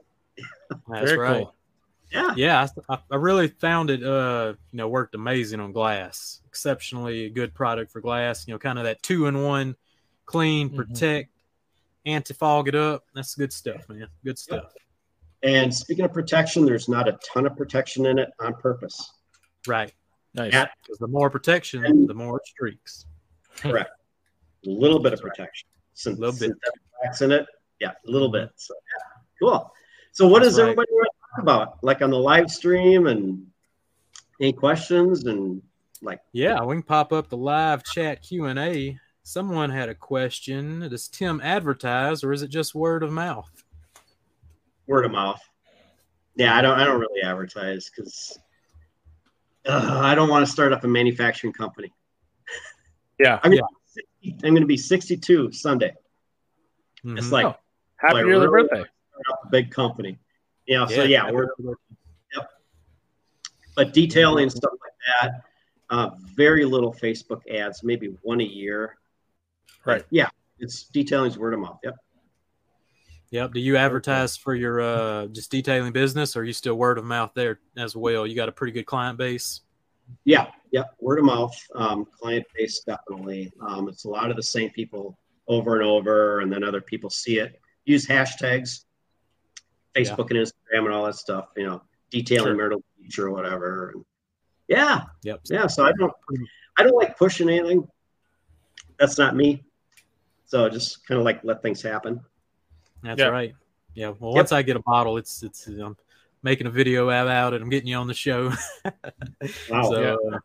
[0.87, 1.55] that's Very right cool.
[2.11, 7.29] yeah yeah I, I, really found it uh you know worked amazing on glass exceptionally
[7.29, 9.75] good product for glass you know kind of that two in one
[10.25, 10.77] clean mm-hmm.
[10.77, 12.11] protect mm-hmm.
[12.11, 14.83] anti-fog it up that's good stuff man good stuff yep.
[15.43, 19.13] And speaking of protection, there's not a ton of protection in it on purpose.
[19.67, 19.93] Right.
[20.33, 20.51] Nice.
[20.51, 23.05] Because the more protection, and, the more streaks.
[23.57, 23.91] Correct.
[24.65, 25.67] A little bit of protection.
[26.05, 26.51] A little bit.
[27.21, 27.45] in it.
[27.79, 28.49] Yeah, a little bit.
[28.55, 29.73] So yeah, cool.
[30.11, 30.63] So what That's does right.
[30.69, 31.83] everybody want to talk about?
[31.83, 33.45] Like on the live stream and
[34.41, 35.61] any questions and
[36.01, 38.97] like yeah, we can pop up the live chat Q and A.
[39.23, 40.87] Someone had a question.
[40.89, 43.63] Does Tim advertise or is it just word of mouth?
[44.89, 45.41] Word of mouth.
[46.35, 48.37] Yeah, I don't I don't really advertise because
[49.65, 51.93] uh, I don't want to start up a manufacturing company.
[53.19, 53.61] Yeah, I'm gonna,
[54.21, 54.33] yeah.
[54.43, 55.93] I'm gonna be 62 Sunday.
[57.05, 57.17] Mm-hmm.
[57.17, 57.55] It's like oh,
[57.97, 58.81] happy like, early really birthday.
[58.81, 60.17] a big company.
[60.65, 61.49] You know, yeah, so yeah, we're
[62.33, 62.49] yep.
[63.75, 65.41] but detailing stuff like that.
[65.89, 68.97] Uh, very little Facebook ads, maybe one a year.
[69.85, 70.05] Right.
[70.11, 71.79] Yeah, it's detailing's word of mouth.
[71.83, 71.95] Yep.
[73.31, 73.53] Yep.
[73.53, 77.05] Do you advertise for your uh, just detailing business, or are you still word of
[77.05, 78.25] mouth there as well?
[78.25, 79.61] You got a pretty good client base.
[80.25, 80.47] Yeah.
[80.71, 80.95] Yep.
[80.99, 81.55] Word of mouth.
[81.75, 83.51] Um, client base definitely.
[83.61, 87.09] Um, it's a lot of the same people over and over, and then other people
[87.09, 87.59] see it.
[87.85, 88.85] Use hashtags,
[89.95, 90.37] Facebook yeah.
[90.37, 91.49] and Instagram and all that stuff.
[91.55, 92.55] You know, detailing sure.
[92.55, 93.91] Myrtle Beach or whatever.
[93.93, 94.05] And
[94.67, 95.01] yeah.
[95.23, 95.41] Yep.
[95.51, 95.67] Yeah.
[95.67, 96.13] So I don't.
[96.77, 97.87] I don't like pushing anything.
[98.97, 99.63] That's not me.
[100.45, 102.21] So just kind of like let things happen.
[103.03, 103.53] That's right.
[103.93, 104.13] Yeah.
[104.19, 105.97] Well, once I get a bottle, it's it's I'm
[106.43, 108.51] making a video out and I'm getting you on the show.
[109.69, 109.83] wow.
[109.83, 110.35] So, yeah.
[110.35, 110.39] uh,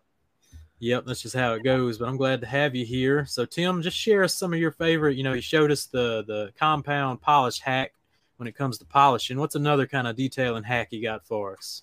[0.79, 1.99] yep, that's just how it goes.
[1.99, 3.27] But I'm glad to have you here.
[3.27, 5.17] So Tim, just share us some of your favorite.
[5.17, 7.93] You know, you showed us the the compound polish hack
[8.37, 9.39] when it comes to polishing.
[9.39, 11.83] What's another kind of detailing hack you got for us?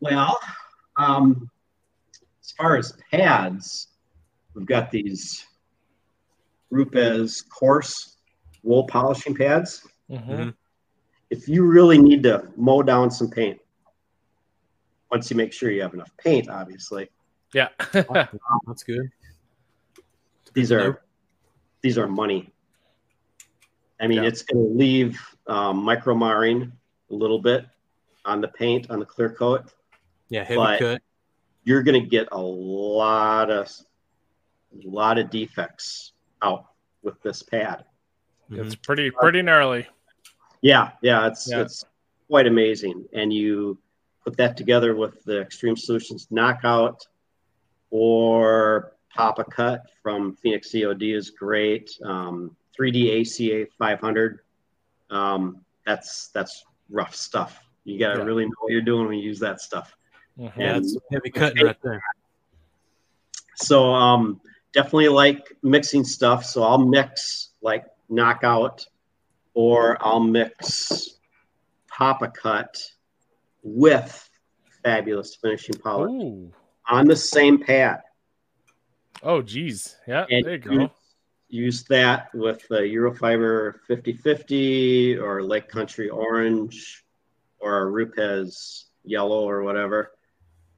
[0.00, 0.38] Well,
[0.96, 1.50] um,
[2.42, 3.88] as far as pads,
[4.54, 5.46] we've got these
[6.70, 8.13] Rupes coarse
[8.64, 9.86] wool polishing pads.
[10.10, 10.50] Mm-hmm.
[11.30, 13.60] If you really need to mow down some paint,
[15.10, 17.08] once you make sure you have enough paint, obviously.
[17.52, 19.08] Yeah, that's good.
[20.54, 21.02] These are
[21.82, 22.50] these are money.
[24.00, 24.28] I mean, yeah.
[24.28, 26.72] it's going to leave um, micro marring
[27.10, 27.66] a little bit
[28.24, 29.72] on the paint on the clear coat.
[30.30, 31.02] Yeah, but cut.
[31.62, 33.70] You're going to get a lot of
[34.72, 36.66] a lot of defects out
[37.02, 37.84] with this pad.
[38.50, 39.86] It's pretty pretty gnarly.
[40.60, 41.60] Yeah, yeah, it's yeah.
[41.60, 41.84] it's
[42.28, 43.06] quite amazing.
[43.12, 43.78] And you
[44.24, 47.06] put that together with the Extreme Solutions Knockout
[47.90, 51.90] or Papa Cut from Phoenix COD is great.
[52.04, 54.40] Um, 3D ACA 500.
[55.10, 57.60] Um, that's that's rough stuff.
[57.84, 58.24] You got to yeah.
[58.24, 59.94] really know what you're doing when you use that stuff.
[60.38, 60.60] Mm-hmm.
[60.60, 62.02] Yeah, it's heavy cutting right there.
[63.56, 64.40] So um,
[64.72, 66.44] definitely like mixing stuff.
[66.44, 68.86] So I'll mix like knockout
[69.54, 71.18] or I'll mix
[71.88, 72.80] Papa Cut
[73.62, 74.28] with
[74.82, 76.52] fabulous finishing polish Ooh.
[76.88, 78.02] on the same pad.
[79.22, 79.96] Oh, geez.
[80.06, 80.90] Yeah, and there you go.
[81.48, 87.04] Use that with the Uro-Fiber 5050 or Lake Country Orange
[87.60, 90.10] or Rupes Yellow or whatever.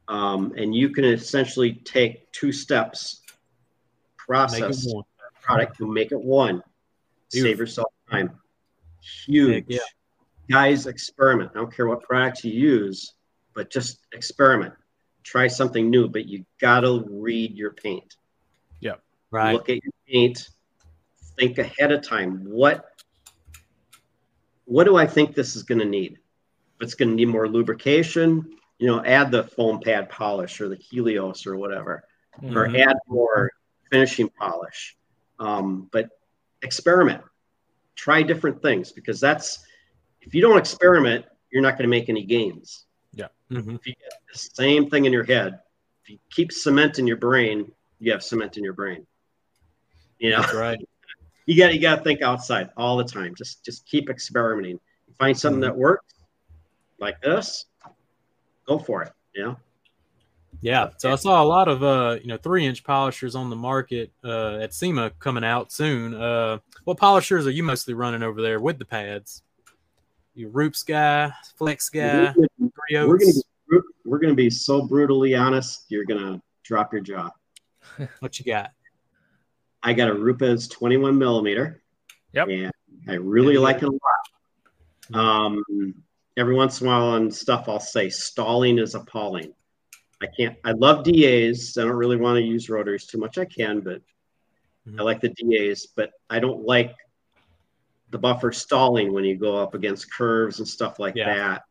[0.08, 3.22] Um, and you can essentially take two steps
[4.16, 4.86] process
[5.40, 6.62] product to make it one.
[7.32, 7.50] Beautiful.
[7.50, 8.30] Save yourself time.
[9.26, 9.64] Huge.
[9.68, 9.78] Yeah.
[10.50, 11.50] Guys, experiment.
[11.54, 13.14] I don't care what product you use,
[13.54, 14.74] but just experiment.
[15.22, 18.16] Try something new, but you gotta read your paint.
[18.80, 18.94] Yeah.
[19.30, 19.52] Right.
[19.52, 20.48] Look at your paint.
[21.38, 22.44] Think ahead of time.
[22.44, 22.84] What
[24.64, 26.12] what do I think this is gonna need?
[26.76, 30.76] If it's gonna need more lubrication, you know, add the foam pad polish or the
[30.76, 32.04] Helios or whatever,
[32.40, 32.56] mm-hmm.
[32.56, 33.50] or add more
[33.90, 34.96] finishing polish.
[35.38, 36.10] Um, but
[36.62, 37.22] experiment,
[37.94, 39.64] try different things because that's
[40.20, 42.84] if you don't experiment, you're not going to make any gains.
[43.12, 43.28] Yeah.
[43.50, 43.76] Mm-hmm.
[43.76, 45.60] If you get the same thing in your head,
[46.02, 49.06] if you keep cement in your brain, you have cement in your brain.
[50.18, 50.78] You know, that's right.
[51.46, 53.34] you got you got to think outside all the time.
[53.34, 54.80] Just just keep experimenting.
[55.06, 55.70] You find something mm-hmm.
[55.70, 56.14] that works,
[56.98, 57.66] like this,
[58.66, 59.12] go for it.
[59.34, 59.56] You know.
[60.60, 63.56] Yeah, so I saw a lot of uh, you know, three inch polishers on the
[63.56, 66.14] market uh, at SEMA coming out soon.
[66.14, 69.42] Uh, what polishers are you mostly running over there with the pads?
[70.34, 73.42] You Rupes guy, Flex guy, we're gonna, be,
[74.04, 77.30] we're gonna be so brutally honest, you're gonna drop your jaw.
[78.20, 78.72] what you got?
[79.82, 81.82] I got a Rupes 21 millimeter.
[82.32, 82.48] Yep.
[82.48, 82.72] And
[83.08, 83.60] I really yeah.
[83.60, 85.14] like it a lot.
[85.14, 85.94] Um,
[86.36, 89.54] every once in a while on stuff, I'll say stalling is appalling.
[90.22, 90.56] I can't.
[90.64, 91.76] I love DAs.
[91.76, 93.38] I don't really want to use rotaries too much.
[93.38, 94.00] I can, but
[94.88, 95.00] mm-hmm.
[95.00, 95.86] I like the DAs.
[95.86, 96.94] But I don't like
[98.10, 101.34] the buffer stalling when you go up against curves and stuff like yeah.
[101.34, 101.62] that.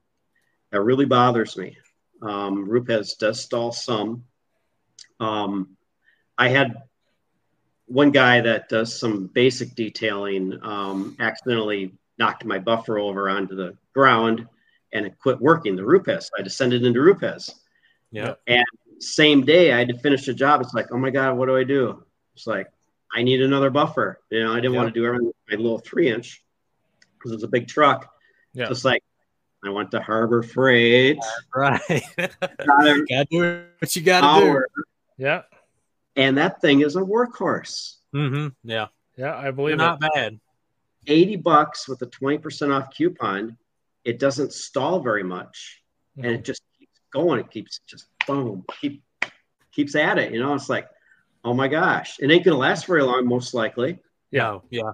[0.71, 1.77] That really bothers me.
[2.21, 4.25] Um, Rupes does stall some.
[5.19, 5.75] Um,
[6.37, 6.83] I had
[7.87, 13.77] one guy that does some basic detailing um, accidentally knocked my buffer over onto the
[13.93, 14.47] ground
[14.93, 15.75] and it quit working.
[15.75, 16.29] The Rupes.
[16.37, 17.64] I descended into Rupes
[18.11, 18.33] yeah.
[18.47, 18.65] And
[18.99, 20.61] same day I had to finish the job.
[20.61, 22.03] It's like, oh my God, what do I do?
[22.35, 22.67] It's like,
[23.13, 24.19] I need another buffer.
[24.29, 24.79] You know, I didn't yeah.
[24.79, 26.43] want to do everything with my little three inch
[27.17, 28.11] because it's a big truck.
[28.53, 28.67] Yeah.
[28.67, 29.03] Just like
[29.63, 31.17] I went to Harbor Freight.
[31.53, 31.81] Right.
[32.17, 34.65] gotta, gotta do what you gotta do.
[35.17, 35.43] Yeah.
[36.15, 37.95] And that thing is a workhorse.
[38.13, 38.47] Mm-hmm.
[38.63, 38.87] Yeah.
[39.17, 40.39] Yeah, I believe not bad.
[41.07, 43.57] 80 bucks with a 20% off coupon.
[44.03, 45.81] It doesn't stall very much.
[46.17, 46.61] And it just
[47.15, 47.39] going.
[47.39, 49.01] It keeps just boom, keep
[49.71, 50.33] keeps at it.
[50.33, 50.87] You know, it's like,
[51.43, 53.99] oh my gosh, it ain't gonna last very long, most likely.
[54.31, 54.91] Yeah, yeah.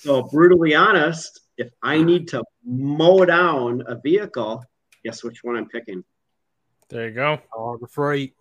[0.00, 4.64] So brutally honest, if I need to mow down a vehicle,
[5.04, 6.02] guess which one I'm picking?
[6.88, 7.38] There you go.
[7.52, 8.34] Harbor Freight.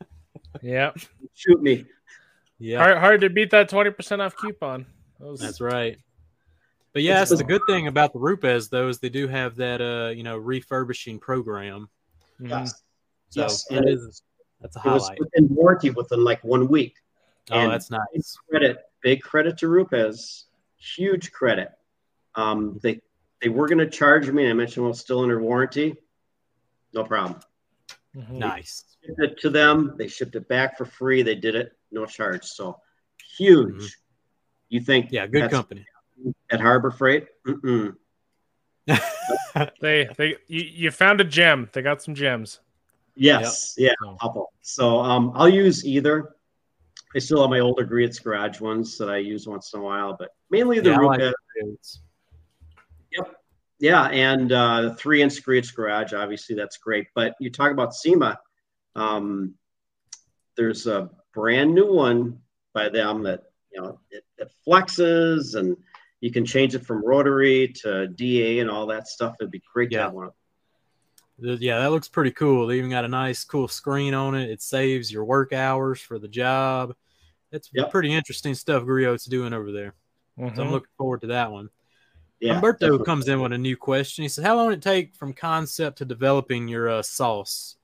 [0.62, 0.92] yeah.
[1.34, 1.86] Shoot me.
[2.58, 2.78] Yeah.
[2.78, 4.86] Hard, hard to beat that 20% off coupon.
[5.18, 5.40] That was...
[5.40, 5.98] That's right.
[6.92, 9.80] But yeah, that's the good thing about the Rupes though is they do have that
[9.80, 11.88] uh you know refurbishing program.
[12.40, 12.50] Mm-hmm.
[12.50, 12.82] Yes.
[13.30, 13.64] So yes.
[13.64, 14.22] That is,
[14.60, 15.18] that's a highlight.
[15.18, 16.94] It was within warranty within like one week.
[17.50, 18.02] Oh, and that's nice.
[18.12, 20.46] Big credit, big credit to Rupes.
[20.76, 21.70] Huge credit.
[22.34, 23.00] Um, they
[23.42, 24.44] they were going to charge me.
[24.44, 25.96] and I mentioned well, still under warranty.
[26.92, 27.40] No problem.
[28.16, 28.38] Mm-hmm.
[28.38, 28.84] Nice.
[29.04, 29.94] Shipped it to them.
[29.96, 31.22] They shipped it back for free.
[31.22, 32.44] They did it no charge.
[32.44, 32.80] So
[33.36, 33.74] huge.
[33.74, 33.86] Mm-hmm.
[34.70, 35.08] You think?
[35.10, 35.86] Yeah, good company
[36.50, 37.28] at Harbor Freight.
[39.80, 41.68] they they you, you found a gem.
[41.72, 42.60] They got some gems.
[43.14, 43.94] Yes, yep.
[44.00, 44.52] yeah, couple.
[44.62, 46.34] So um, I'll use either.
[47.14, 50.14] I still have my older Griot's Garage ones that I use once in a while,
[50.18, 51.20] but mainly the yeah, like
[53.12, 53.34] Yep.
[53.80, 57.06] Yeah, and uh, the three inch Griot's Garage, obviously that's great.
[57.14, 58.38] But you talk about SEMA.
[58.94, 59.54] Um,
[60.56, 62.40] there's a brand new one
[62.74, 65.76] by them that you know it, it flexes and
[66.20, 69.36] you can change it from rotary to DA and all that stuff.
[69.40, 69.98] It'd be great yeah.
[69.98, 70.30] to have one.
[71.40, 72.66] Yeah, that looks pretty cool.
[72.66, 74.50] They even got a nice, cool screen on it.
[74.50, 76.94] It saves your work hours for the job.
[77.52, 77.92] It's yep.
[77.92, 79.94] pretty interesting stuff Griot's doing over there.
[80.38, 80.48] Mm-hmm.
[80.48, 80.72] So I'm mm-hmm.
[80.72, 81.70] looking forward to that one.
[82.40, 83.04] Yeah, Umberto definitely.
[83.04, 84.22] comes in with a new question.
[84.22, 87.76] He says, "How long did it take from concept to developing your uh, sauce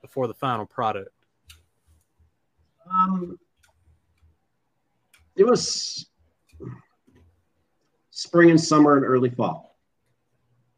[0.00, 1.10] before the final product?"
[2.88, 3.38] Um,
[5.34, 6.06] it was
[8.16, 9.76] spring and summer and early fall.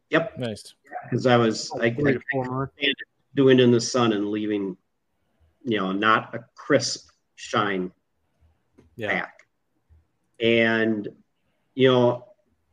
[0.09, 0.37] Yep.
[0.37, 0.75] Nice.
[1.03, 2.93] Because I was I, I, I
[3.33, 4.75] doing in the sun and leaving,
[5.63, 7.91] you know, not a crisp shine
[8.97, 9.07] yeah.
[9.07, 9.47] back.
[10.41, 11.07] And
[11.75, 12.25] you know,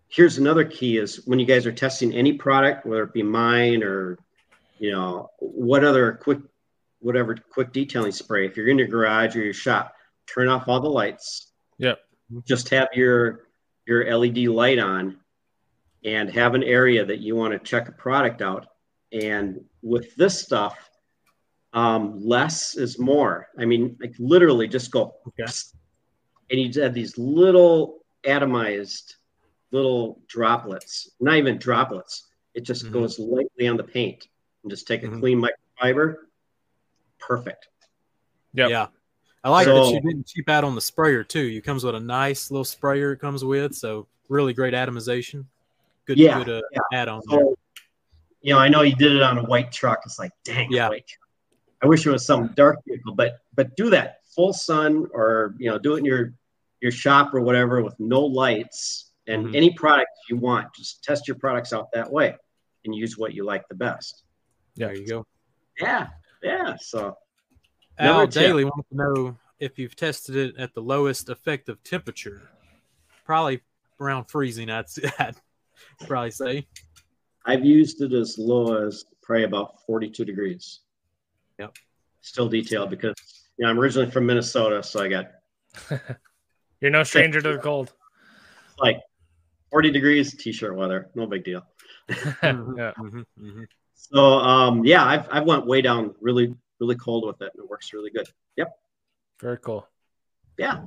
[0.08, 3.84] here's another key is when you guys are testing any product, whether it be mine
[3.84, 4.18] or
[4.80, 6.40] you know, what other quick
[6.98, 9.94] whatever quick detailing spray, if you're in your garage or your shop,
[10.26, 11.52] turn off all the lights.
[11.78, 12.00] Yep.
[12.44, 13.45] Just have your
[13.86, 15.18] your LED light on
[16.04, 18.66] and have an area that you want to check a product out.
[19.12, 20.90] And with this stuff,
[21.72, 23.48] um, less is more.
[23.58, 25.50] I mean, like literally just go, okay.
[26.50, 29.14] and you have these little atomized
[29.72, 32.28] little droplets, not even droplets.
[32.54, 32.94] It just mm-hmm.
[32.94, 34.26] goes lightly on the paint
[34.62, 35.20] and just take a mm-hmm.
[35.20, 36.16] clean microfiber.
[37.18, 37.68] Perfect.
[38.54, 38.70] Yep.
[38.70, 38.86] Yeah.
[39.46, 41.44] I like so, that you didn't cheap out on the sprayer too.
[41.44, 45.44] You comes with a nice little sprayer it comes with, so really great atomization.
[46.04, 46.80] Good, yeah, good uh, yeah.
[46.92, 47.22] add-on.
[47.22, 47.56] So,
[48.42, 50.00] you know, I know you did it on a white truck.
[50.04, 50.88] It's like, dang, yeah.
[50.88, 51.28] white truck.
[51.80, 55.70] I wish it was some dark vehicle, but but do that full sun or you
[55.70, 56.34] know do it in your
[56.80, 59.54] your shop or whatever with no lights and mm-hmm.
[59.54, 60.74] any product you want.
[60.74, 62.34] Just test your products out that way
[62.84, 64.24] and use what you like the best.
[64.74, 65.24] Yeah, there you go.
[65.78, 66.08] Yeah,
[66.42, 66.74] yeah.
[66.80, 67.16] So
[67.98, 72.42] Al Daly wants to know if you've tested it at the lowest effective temperature.
[73.24, 73.62] Probably
[74.00, 74.86] around freezing, I'd,
[75.18, 75.36] I'd
[76.06, 76.66] probably say.
[77.44, 80.80] I've used it as low as probably about 42 degrees.
[81.58, 81.76] Yep.
[82.20, 83.14] Still detailed because
[83.56, 85.30] you know I'm originally from Minnesota, so I got.
[86.80, 87.92] You're no stranger to the cold.
[88.78, 89.00] Like
[89.70, 91.64] 40 degrees, t-shirt weather, no big deal.
[92.08, 92.78] Mm-hmm.
[92.78, 92.92] yeah.
[92.98, 93.62] Mm-hmm, mm-hmm.
[93.94, 97.68] So um, yeah, I've I've went way down really really cold with it, and it
[97.68, 98.28] works really good.
[98.56, 98.76] Yep.
[99.40, 99.86] Very cool.
[100.58, 100.82] Yeah.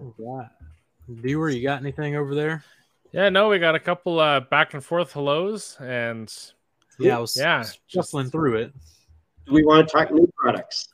[1.07, 2.63] Viewer, you got anything over there?
[3.11, 6.31] Yeah, no, we got a couple uh, back and forth hellos, and
[6.99, 8.31] yeah, I was yeah shuffling just...
[8.31, 8.73] through it.
[9.47, 10.89] Do we want to talk new products?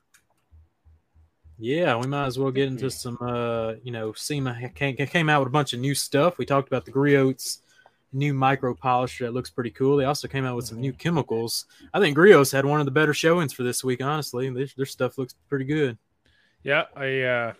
[1.57, 3.17] Yeah, we might as well get into some.
[3.19, 6.37] Uh, you know, SEMA came out with a bunch of new stuff.
[6.37, 7.61] We talked about the Griot's
[8.15, 9.97] new micro polisher that looks pretty cool.
[9.97, 11.65] They also came out with some new chemicals.
[11.93, 14.01] I think Griot's had one of the better showings for this week.
[14.01, 15.97] Honestly, their, their stuff looks pretty good.
[16.63, 17.53] Yeah, I uh,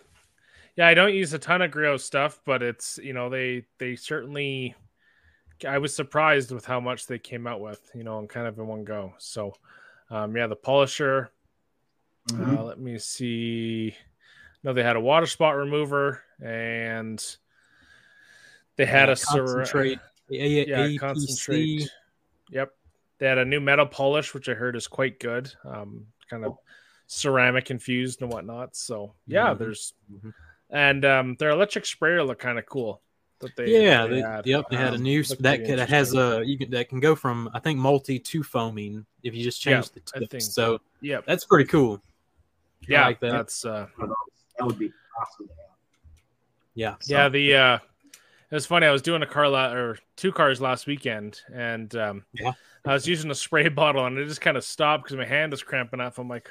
[0.76, 3.96] yeah, I don't use a ton of Griot stuff, but it's you know they they
[3.96, 4.74] certainly.
[5.66, 8.58] I was surprised with how much they came out with, you know, and kind of
[8.58, 9.14] in one go.
[9.16, 9.54] So,
[10.10, 11.30] um, yeah, the polisher.
[12.28, 12.58] Mm-hmm.
[12.58, 13.96] Uh, let me see.
[14.62, 17.24] No, they had a water spot remover and
[18.76, 19.98] they had a concentrate.
[19.98, 20.00] Sur-
[20.30, 20.98] a- yeah, APC.
[20.98, 21.90] concentrate.
[22.50, 22.72] Yep.
[23.18, 25.52] They had a new metal polish, which I heard is quite good.
[25.64, 26.58] Um, kind of
[27.06, 28.76] ceramic infused and whatnot.
[28.76, 29.58] So yeah, mm-hmm.
[29.58, 30.30] there's mm-hmm.
[30.70, 33.00] and um, their electric sprayer look kind of cool.
[33.40, 36.42] that they yeah they, they yep they had a um, new that that has a
[36.44, 39.86] you can that can go from I think multi to foaming if you just change
[39.94, 40.52] yeah, the tips.
[40.52, 42.02] So yeah, that's pretty cool.
[42.88, 43.32] Yeah, like that.
[43.32, 45.48] that's uh, that would be awesome.
[46.74, 47.14] Yeah, so.
[47.14, 47.28] yeah.
[47.28, 47.78] The uh,
[48.50, 48.86] it was funny.
[48.86, 52.52] I was doing a car la- or two cars last weekend, and um, yeah.
[52.84, 55.50] I was using a spray bottle, and it just kind of stopped because my hand
[55.50, 56.18] was cramping up.
[56.18, 56.48] I'm like,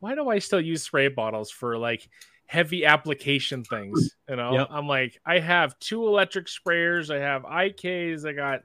[0.00, 2.08] why do I still use spray bottles for like
[2.46, 4.14] heavy application things?
[4.28, 4.68] You know, yep.
[4.70, 8.60] I'm like, I have two electric sprayers, I have IKs, I got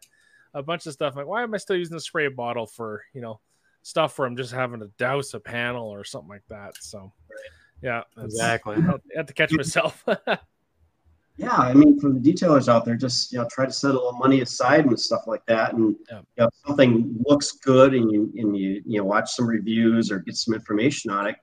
[0.54, 1.14] a bunch of stuff.
[1.14, 3.40] I'm like, why am I still using the spray bottle for you know
[3.82, 6.76] stuff where I'm just having to douse a panel or something like that?
[6.82, 7.14] So,
[7.82, 8.76] yeah, exactly.
[8.78, 10.04] I had to catch myself.
[11.36, 13.94] yeah, I mean, for the detailers out there, just you know, try to set a
[13.94, 15.74] little money aside and stuff like that.
[15.74, 16.18] And yeah.
[16.18, 20.12] you know, if something looks good, and you and you you know watch some reviews
[20.12, 21.36] or get some information on it,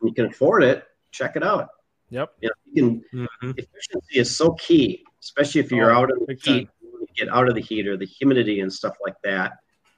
[0.00, 1.68] and you can afford it, check it out.
[2.10, 2.32] Yep.
[2.40, 3.50] You, know, you can mm-hmm.
[3.50, 6.68] efficiency is so key, especially if you're oh, out in the heat.
[7.16, 9.54] Get out of the heat or the humidity and stuff like that.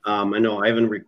[0.07, 1.03] Um, I know Ivan Re-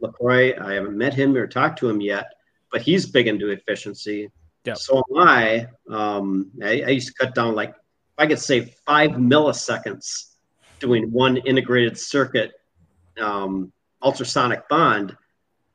[0.00, 0.54] Lacroix.
[0.60, 2.26] I haven't met him or talked to him yet,
[2.72, 4.28] but he's big into efficiency
[4.64, 4.76] Yep.
[4.78, 5.66] So am I.
[5.90, 6.82] Um, I.
[6.82, 7.74] I used to cut down like if
[8.18, 10.32] I could save five milliseconds
[10.78, 12.52] doing one integrated circuit
[13.20, 15.16] um, ultrasonic bond.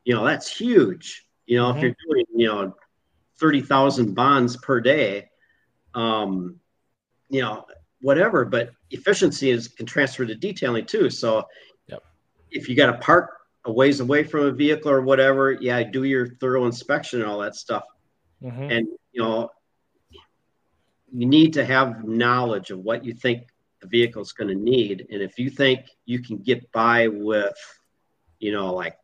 [0.05, 1.25] You know that's huge.
[1.45, 1.77] You know mm-hmm.
[1.77, 2.73] if you're doing you know
[3.39, 5.29] thirty thousand bonds per day,
[5.93, 6.59] um,
[7.29, 7.65] you know
[8.01, 8.45] whatever.
[8.45, 11.09] But efficiency is can transfer to detailing too.
[11.09, 11.43] So
[11.88, 12.03] yep.
[12.51, 13.31] if you got to park
[13.65, 17.39] a ways away from a vehicle or whatever, yeah, do your thorough inspection and all
[17.39, 17.83] that stuff.
[18.43, 18.63] Mm-hmm.
[18.63, 19.51] And you know,
[21.11, 23.47] you need to have knowledge of what you think
[23.81, 25.07] the vehicle is going to need.
[25.11, 27.57] And if you think you can get by with,
[28.39, 28.97] you know, like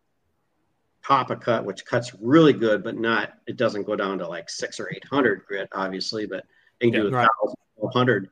[1.02, 4.80] Papa cut, which cuts really good, but not it doesn't go down to like six
[4.80, 6.46] or eight hundred grit, obviously, but
[6.82, 7.28] you can yeah, do a right.
[7.42, 8.30] thousand, hundred.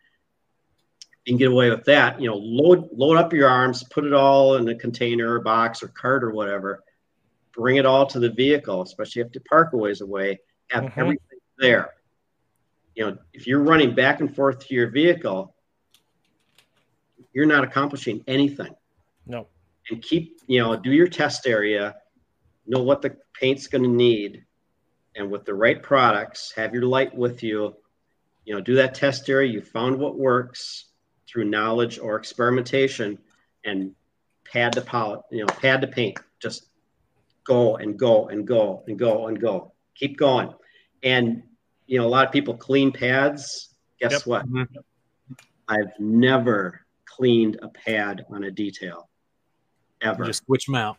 [1.25, 2.19] You can get away with that.
[2.19, 5.83] You know, load load up your arms, put it all in a container or box
[5.83, 6.83] or cart or whatever.
[7.53, 10.39] Bring it all to the vehicle, especially if the park a ways away
[10.71, 10.99] have mm-hmm.
[10.99, 11.91] everything there.
[12.95, 15.55] You know, if you're running back and forth to your vehicle,
[17.33, 18.75] you're not accomplishing anything.
[19.25, 19.47] No.
[19.89, 21.95] And keep, you know, do your test area,
[22.67, 24.45] know what the paint's going to need,
[25.15, 27.75] and with the right products, have your light with you.
[28.45, 29.51] You know, do that test area.
[29.51, 30.85] You found what works
[31.27, 33.17] through knowledge or experimentation,
[33.65, 33.93] and
[34.45, 36.19] pad the palette, you know, pad the paint.
[36.41, 36.67] Just
[37.43, 39.73] go and go and go and go and go.
[39.95, 40.53] Keep going.
[41.03, 41.43] And
[41.91, 43.75] you know, a lot of people clean pads.
[43.99, 44.25] Guess yep.
[44.25, 44.45] what?
[44.47, 44.77] Mm-hmm.
[45.67, 49.09] I've never cleaned a pad on a detail
[50.01, 50.23] ever.
[50.23, 50.97] Just switch them out.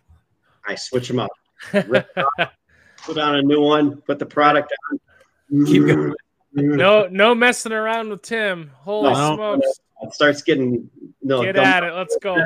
[0.67, 1.31] I switch them out.
[1.73, 4.03] put on a new one.
[4.03, 5.67] Put the product on.
[5.67, 6.15] Keep going.
[6.53, 8.71] No, no messing around with Tim.
[8.75, 9.81] Holy no, smokes!
[10.03, 10.91] It starts getting
[11.23, 11.43] no.
[11.43, 11.95] Get at it.
[11.95, 12.37] Let's go.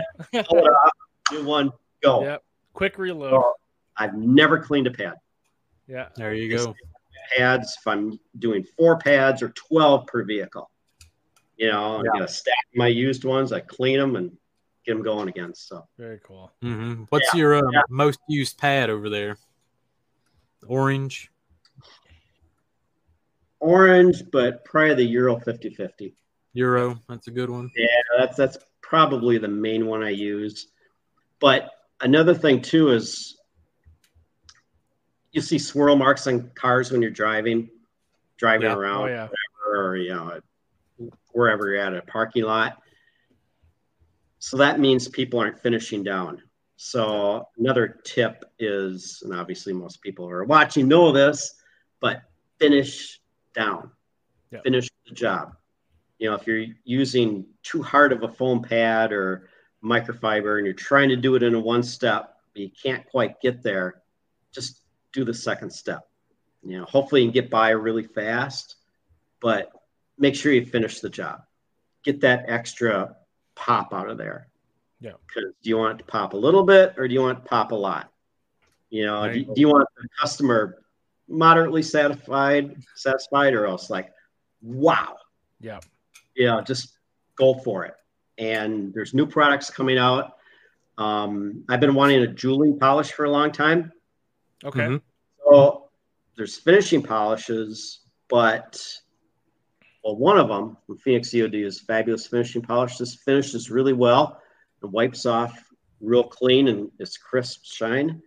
[1.33, 1.73] new one.
[2.01, 2.23] Go.
[2.23, 2.45] Yep.
[2.75, 3.43] Quick reload.
[3.97, 5.15] I've never cleaned a pad.
[5.89, 6.09] Yeah.
[6.15, 6.75] There you go
[7.37, 10.71] pads, if I'm doing four pads or 12 per vehicle.
[11.57, 12.11] You know, I'm yeah.
[12.13, 14.37] gonna stack my used ones, I clean them and
[14.85, 15.55] get them going again.
[15.55, 16.53] So very cool.
[16.63, 17.05] Mm-hmm.
[17.09, 17.41] What's yeah.
[17.41, 17.83] your uh, yeah.
[17.89, 19.39] most used pad over there?
[20.67, 21.31] Orange.
[23.61, 26.15] Orange, but probably the Euro 50 50.
[26.53, 27.71] Euro, that's a good one.
[27.77, 27.87] Yeah,
[28.19, 30.69] that's that's probably the main one I use.
[31.41, 31.71] But
[32.01, 33.37] another thing too is
[35.37, 37.69] you see swirl marks on cars when you're driving,
[38.39, 38.75] driving yeah.
[38.75, 39.29] around, oh, yeah.
[39.71, 40.41] or you know,
[41.33, 42.79] wherever you're at a parking lot.
[44.39, 46.43] So that means people aren't finishing down.
[46.77, 51.55] So another tip is, and obviously most people who are watching know this,
[52.01, 52.23] but
[52.59, 53.21] finish
[53.55, 53.91] down,
[54.51, 54.61] yeah.
[54.63, 55.55] finish the job.
[56.19, 59.51] You know, if you're using too hard of a foam pad or
[59.85, 63.39] microfiber and you're trying to do it in a one step, but you can't quite
[63.43, 64.03] get there,
[65.17, 66.07] do the second step.
[66.63, 68.77] You know, hopefully you can get by really fast,
[69.41, 69.73] but
[70.19, 71.43] make sure you finish the job.
[72.05, 73.17] Get that extra
[73.55, 74.49] pop out of there.
[75.01, 75.13] Yeah.
[75.27, 77.49] Because do you want it to pop a little bit or do you want to
[77.49, 78.13] pop a lot?
[78.91, 80.83] You know, do, do, you want the customer
[81.29, 84.13] moderately satisfied, satisfied, or else like,
[84.61, 85.17] wow.
[85.61, 85.81] Yeah.
[86.35, 86.99] Yeah, you know, just
[87.37, 87.95] go for it.
[88.37, 90.37] And there's new products coming out.
[90.99, 93.93] Um, I've been wanting a jeweling polish for a long time.
[94.65, 94.81] Okay.
[94.81, 94.97] Mm-hmm.
[95.45, 95.89] So
[96.37, 98.83] there's finishing polishes, but
[100.05, 102.97] well, one of them from Phoenix EOD is fabulous finishing polish.
[102.97, 104.41] This finishes really well
[104.83, 105.63] and wipes off
[106.01, 108.23] real clean and it's crisp shine.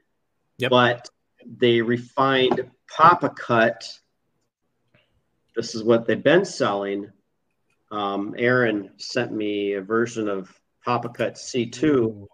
[0.57, 0.71] Yep.
[0.71, 1.09] But
[1.45, 3.87] they refined Papa Cut.
[5.55, 7.11] This is what they've been selling.
[7.91, 10.53] um, Aaron sent me a version of
[10.85, 12.27] Papa Cut C2,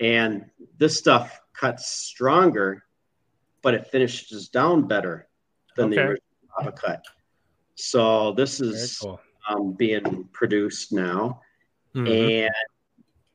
[0.00, 0.46] and
[0.78, 2.84] this stuff cuts stronger,
[3.66, 5.26] but it finishes down better
[5.74, 5.96] than okay.
[5.96, 6.22] the original
[6.56, 7.04] Papa Cut.
[7.74, 9.20] So this is cool.
[9.48, 11.40] um, being produced now,
[11.92, 12.06] mm-hmm.
[12.06, 12.54] and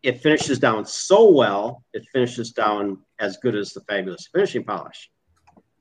[0.03, 1.83] it finishes down so well.
[1.91, 5.11] It finishes down as good as the fabulous finishing polish.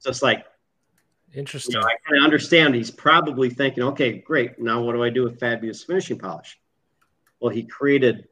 [0.01, 0.45] So it's like
[1.33, 1.75] Interesting.
[1.75, 4.59] You know, I kind of understand he's probably thinking, okay, great.
[4.59, 6.59] Now what do I do with fabulous finishing polish?
[7.39, 8.27] Well, he created.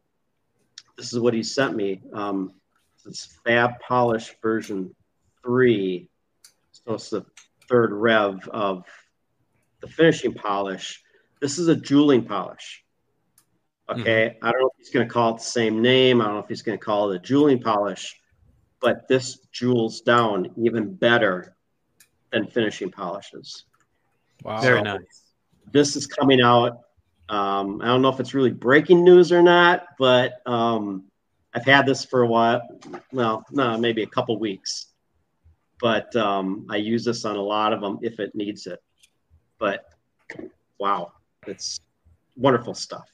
[0.96, 2.02] This is what he sent me.
[2.12, 2.54] Um,
[3.06, 4.92] it's Fab Polish version
[5.44, 6.08] three.
[6.72, 7.24] So it's the
[7.68, 8.84] third rev of
[9.80, 11.02] the finishing polish.
[11.40, 12.84] This is a jeweling polish.
[13.90, 14.34] Okay.
[14.34, 14.44] Mm-hmm.
[14.46, 16.20] I don't know if he's going to call it the same name.
[16.20, 18.14] I don't know if he's going to call it a jeweling polish,
[18.80, 21.56] but this jewels down even better
[22.32, 23.64] than finishing polishes.
[24.44, 24.60] Wow.
[24.60, 25.32] Very nice.
[25.72, 26.80] This is coming out.
[27.28, 31.04] Um, I don't know if it's really breaking news or not, but um,
[31.54, 32.62] I've had this for a while.
[33.12, 34.87] Well, no, maybe a couple weeks.
[35.80, 38.80] But um, I use this on a lot of them if it needs it.
[39.58, 39.88] But
[40.78, 41.12] wow,
[41.46, 41.80] it's
[42.36, 43.08] wonderful stuff.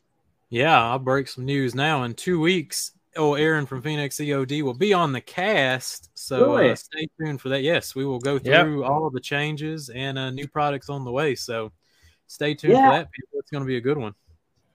[0.51, 2.05] Yeah, I'll break some news now.
[2.05, 6.11] In two weeks, oh, Aaron from Phoenix EOD will be on the cast.
[6.15, 7.63] So uh, stay tuned for that.
[7.63, 8.91] Yes, we will go through yep.
[8.91, 11.35] all of the changes and uh, new products on the way.
[11.35, 11.73] So
[12.27, 12.91] stay tuned yeah.
[12.91, 13.09] for that.
[13.35, 14.15] It's going to be a good one.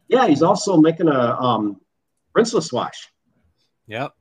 [0.07, 1.79] Yeah, he's also making a um,
[2.35, 3.09] rinseless wash.
[3.87, 4.13] Yep.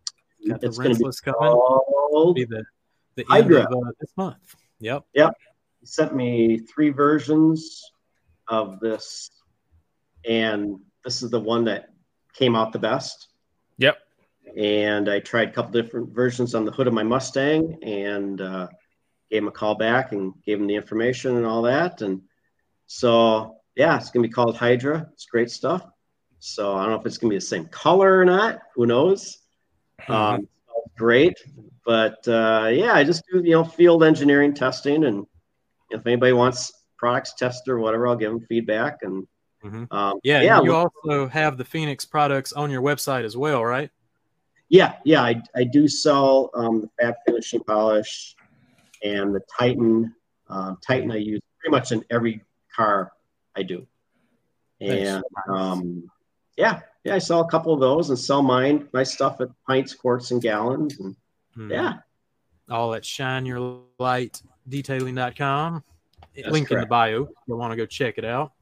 [0.48, 2.34] Got it's the rinseless be coming.
[2.34, 2.64] Be the,
[3.18, 3.60] the Hydra.
[3.60, 4.56] end of uh, this month.
[4.80, 5.04] Yep.
[5.14, 5.34] Yep.
[5.80, 7.82] He sent me three versions
[8.48, 9.30] of this,
[10.24, 11.90] and this is the one that
[12.34, 13.28] came out the best.
[13.76, 13.98] Yep
[14.56, 18.68] and I tried a couple different versions on the hood of my Mustang and uh,
[19.30, 22.02] gave him a call back and gave him the information and all that.
[22.02, 22.22] And
[22.86, 25.08] so, yeah, it's going to be called Hydra.
[25.12, 25.84] It's great stuff.
[26.40, 28.60] So I don't know if it's going to be the same color or not.
[28.74, 29.38] Who knows?
[30.02, 30.12] Mm-hmm.
[30.12, 30.48] Um,
[30.98, 31.38] great.
[31.86, 35.04] But uh, yeah, I just do, you know, field engineering testing.
[35.04, 35.26] And
[35.90, 38.98] if anybody wants products tested or whatever, I'll give them feedback.
[39.02, 39.26] And
[39.64, 39.84] mm-hmm.
[39.90, 43.90] um, yeah, yeah, you also have the Phoenix products on your website as well, right?
[44.68, 48.36] Yeah, yeah, I, I do sell um, the Fab finishing polish
[49.02, 50.14] and the Titan.
[50.50, 52.44] Uh, Titan I use pretty much in every
[52.74, 53.12] car
[53.56, 53.86] I do.
[54.80, 56.10] And um,
[56.56, 59.94] yeah, yeah, I sell a couple of those and sell mine, my stuff at pints,
[59.94, 61.00] quarts, and gallons.
[61.00, 61.16] And
[61.54, 61.70] hmm.
[61.70, 61.94] yeah.
[62.70, 65.84] All at shineyourlightdetailing.com.
[66.36, 66.78] That's Link correct.
[66.78, 67.28] in the bio.
[67.46, 68.52] You'll want to go check it out.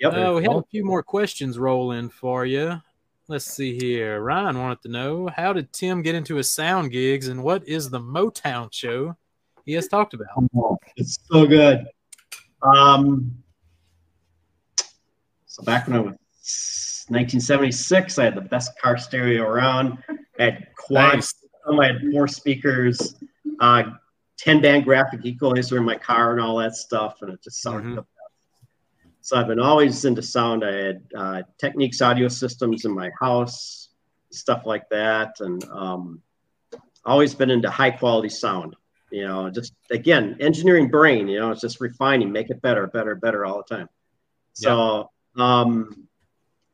[0.00, 0.12] Yep.
[0.12, 2.82] Uh, we have a few more questions rolling for you.
[3.28, 4.20] Let's see here.
[4.20, 7.90] Ryan wanted to know how did Tim get into his sound gigs and what is
[7.90, 9.16] the Motown show
[9.64, 10.28] he has talked about?
[10.54, 11.86] Oh, it's so good.
[12.62, 13.42] Um,
[15.46, 16.14] so back when I was
[17.08, 19.98] 1976, I had the best car stereo around.
[20.38, 21.34] I had quads.
[21.68, 21.80] Nice.
[21.80, 23.16] I had four speakers,
[23.60, 23.82] uh,
[24.38, 27.90] 10 band graphic equalizer in my car, and all that stuff, and it just sounded
[27.90, 28.00] mm-hmm.
[29.26, 30.64] So I've been always into sound.
[30.64, 33.88] I had uh, Technics audio systems in my house,
[34.30, 36.22] stuff like that, and um,
[37.04, 38.76] always been into high quality sound.
[39.10, 41.26] You know, just again, engineering brain.
[41.26, 43.88] You know, it's just refining, make it better, better, better all the time.
[44.52, 46.05] So um,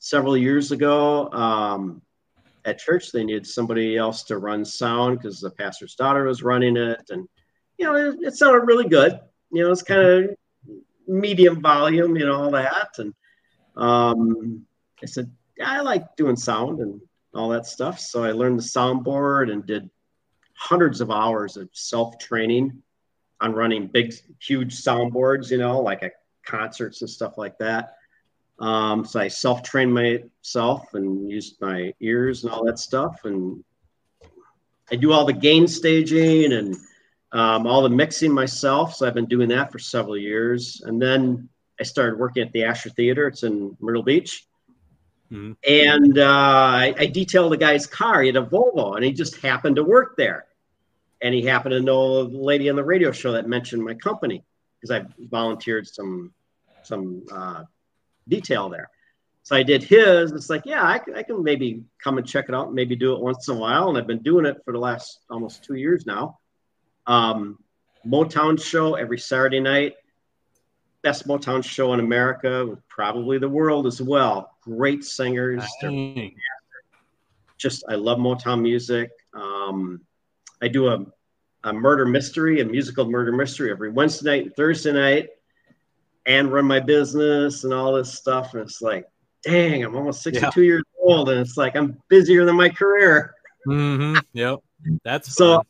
[0.03, 2.03] several years ago, um,
[2.64, 6.76] at church, they needed somebody else to run sound because the pastor's daughter was running
[6.76, 7.28] it, and
[7.78, 9.18] you know, it, it sounded really good.
[9.53, 10.36] You know, it's kind of
[11.07, 12.90] medium volume, you know, all that.
[12.98, 13.14] And
[13.76, 14.66] um,
[15.03, 15.30] I said,
[15.64, 17.00] I like doing sound and
[17.34, 18.00] all that stuff.
[18.00, 19.88] So I learned the soundboard and did
[20.55, 22.82] hundreds of hours of self training
[23.40, 27.96] on running big, huge soundboards, you know, like at concerts and stuff like that.
[28.62, 33.24] Um, so I self trained myself and used my ears and all that stuff.
[33.24, 33.62] And
[34.90, 36.76] I do all the gain staging and
[37.32, 38.94] um, all the mixing myself.
[38.94, 40.80] So I've been doing that for several years.
[40.84, 41.48] And then
[41.80, 43.26] I started working at the Asher Theater.
[43.26, 44.46] It's in Myrtle Beach.
[45.32, 45.52] Mm-hmm.
[45.68, 48.20] And uh, I, I, detailed a guy's car.
[48.20, 50.44] He had a Volvo, and he just happened to work there.
[51.22, 54.44] And he happened to know the lady on the radio show that mentioned my company
[54.78, 56.34] because I volunteered some
[56.82, 57.64] some uh,
[58.29, 58.91] detail there.
[59.45, 60.33] So I did his.
[60.33, 63.20] It's like, yeah, I, I can maybe come and check it out, maybe do it
[63.20, 63.89] once in a while.
[63.89, 66.39] And I've been doing it for the last almost two years now.
[67.07, 67.59] Um,
[68.07, 69.95] Motown show every Saturday night.
[71.03, 74.57] Best Motown show in America, probably the world as well.
[74.61, 75.64] Great singers.
[77.59, 79.11] Just, I love Motown music.
[79.35, 80.03] Um,
[80.61, 81.05] I do a,
[81.64, 85.29] a murder mystery, a musical murder mystery every Wednesday night and Thursday night,
[86.27, 88.55] and run my business and all this stuff.
[88.55, 89.07] And it's like,
[89.43, 90.66] dang, I'm almost 62 yeah.
[90.66, 93.35] years old, and it's like I'm busier than my career.
[93.66, 94.18] Mm-hmm.
[94.33, 94.59] Yep,
[95.05, 95.57] that's so.
[95.57, 95.64] Fun.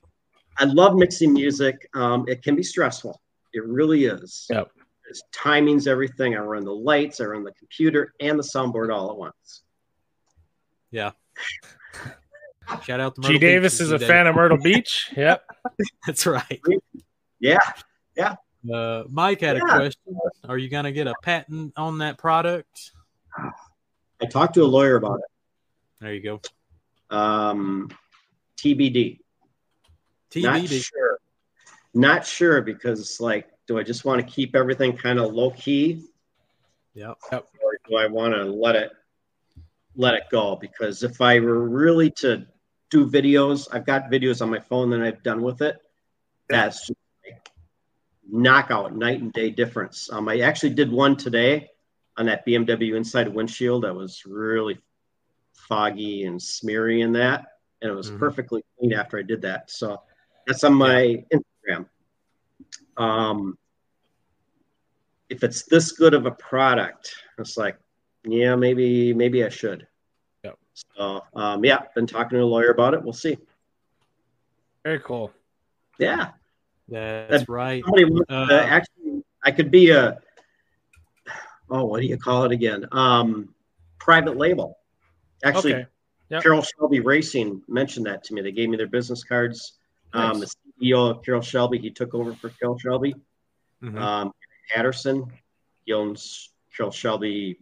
[0.59, 1.89] I love mixing music.
[1.95, 3.21] Um, it can be stressful.
[3.55, 4.47] It really is.
[4.51, 4.71] Yep.
[5.09, 6.37] It's timings, everything.
[6.37, 9.63] I run the lights, I run the computer, and the soundboard all at once.
[10.91, 11.13] Yeah.
[12.85, 13.39] Shout out to Myrtle G.
[13.39, 14.09] Davis Beach, is a Davis.
[14.09, 15.11] fan of Myrtle Beach.
[15.17, 15.45] Yep,
[16.07, 16.61] that's right.
[17.41, 17.59] Yeah,
[18.17, 18.37] yeah.
[18.71, 19.63] Uh, Mike had yeah.
[19.63, 20.19] a question.
[20.49, 22.93] Are you going to get a patent on that product?
[24.21, 25.25] I talked to a lawyer about it.
[26.01, 26.41] There you go.
[27.11, 27.91] Um,
[28.57, 29.21] TBD.
[30.31, 30.43] TBD.
[30.43, 31.19] Not sure.
[31.95, 36.05] Not sure because, like, do I just want to keep everything kind of low key?
[36.95, 37.19] Yep.
[37.33, 37.43] Or
[37.89, 38.93] do I want to let it
[39.97, 40.57] let it go?
[40.57, 42.47] Because if I were really to
[42.91, 45.79] do videos, I've got videos on my phone that I've done with it.
[46.49, 46.99] That's just
[48.33, 50.11] knockout night and day difference.
[50.11, 51.68] Um, I actually did one today
[52.16, 54.78] on that BMW inside windshield that was really
[55.53, 57.45] foggy and smeary in that,
[57.83, 58.18] and it was mm-hmm.
[58.18, 59.70] perfectly clean after I did that.
[59.70, 60.01] So
[60.47, 61.87] that's on my Instagram.
[62.97, 63.57] Um,
[65.28, 67.76] if it's this good of a product, it's like,
[68.24, 69.87] yeah, maybe maybe I should.
[70.43, 70.53] Yeah.
[70.97, 73.03] So um, yeah, been talking to a lawyer about it.
[73.03, 73.37] We'll see.
[74.85, 75.33] Very cool.
[75.99, 76.30] Yeah.
[76.89, 77.83] That's right.
[78.28, 80.18] Uh, actually, I could be a
[81.72, 82.87] oh, what do you call it again?
[82.93, 83.55] Um,
[83.99, 84.78] private label.
[85.43, 85.87] Actually, okay.
[86.28, 86.43] yep.
[86.43, 88.43] Carroll Shelby Racing mentioned that to me.
[88.43, 89.78] They gave me their business cards.
[90.12, 90.35] Um, nice.
[90.35, 93.14] Um, the CEO of Carroll Shelby, he took over for Carroll Shelby.
[93.83, 93.99] Mm-hmm.
[93.99, 94.33] Um,
[94.72, 95.33] Patterson,
[95.85, 97.59] he owns Carroll Shelby,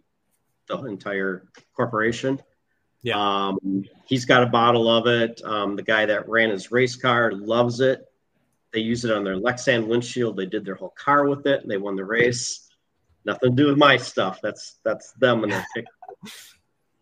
[0.67, 2.39] the entire corporation.
[3.01, 3.15] Yeah.
[3.17, 5.41] Um, he's got a bottle of it.
[5.43, 8.05] Um, the guy that ran his race car loves it.
[8.73, 10.37] They use it on their Lexan windshield.
[10.37, 12.69] They did their whole car with it, and they won the race.
[13.25, 14.39] Nothing to do with my stuff.
[14.41, 15.65] That's that's them and their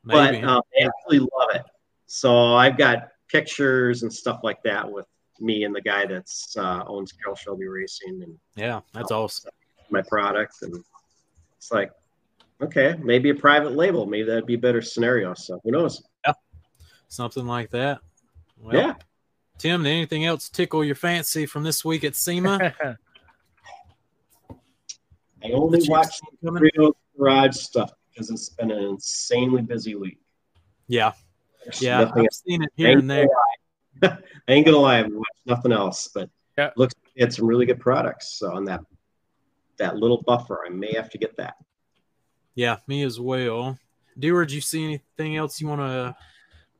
[0.03, 1.63] but um, they actually love it.
[2.07, 5.05] So I've got pictures and stuff like that with
[5.39, 9.51] me and the guy that's uh, owns Carroll Shelby Racing, and yeah, that's awesome.
[9.89, 10.75] My product, and
[11.57, 11.91] it's like,
[12.61, 15.33] okay, maybe a private label, maybe that'd be a better scenario.
[15.33, 16.03] So who knows?
[16.25, 16.33] Yeah,
[17.07, 17.99] something like that.
[18.57, 18.93] Well, yeah.
[19.59, 22.73] Tim, did anything else tickle your fancy from this week at SEMA?
[25.43, 30.17] I only watched real garage stuff because it's been an insanely busy week.
[30.87, 31.11] Yeah,
[31.63, 33.27] There's yeah, I've seen it here and there.
[34.01, 36.71] I ain't gonna lie, I've watched nothing else, but yeah.
[36.77, 38.39] looks like had some really good products.
[38.39, 38.79] So on that
[39.77, 41.55] that little buffer, I may have to get that.
[42.55, 43.77] Yeah, me as well.
[44.17, 46.15] Dewar, did you see anything else you want to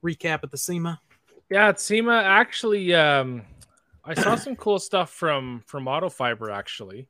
[0.01, 1.01] recap at the SEMA?
[1.49, 3.43] Yeah, SEMA, actually, um,
[4.05, 6.51] I saw some cool stuff from from Auto Fiber.
[6.51, 7.07] Actually,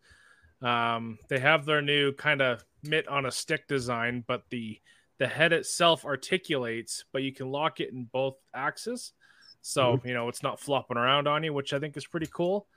[0.61, 4.79] um, they have their new kind of mitt on a stick design, but the
[5.17, 9.13] the head itself articulates, but you can lock it in both axes.
[9.61, 10.07] So, mm-hmm.
[10.07, 12.67] you know, it's not flopping around on you, which I think is pretty cool.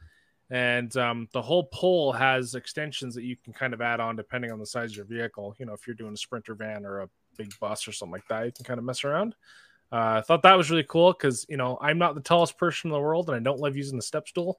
[0.50, 4.50] And um, the whole pole has extensions that you can kind of add on depending
[4.50, 5.54] on the size of your vehicle.
[5.58, 7.08] You know, if you're doing a sprinter van or a
[7.38, 9.36] big bus or something like that, you can kind of mess around.
[9.93, 12.88] Uh, I thought that was really cool because, you know, I'm not the tallest person
[12.88, 14.59] in the world and I don't love using the step stool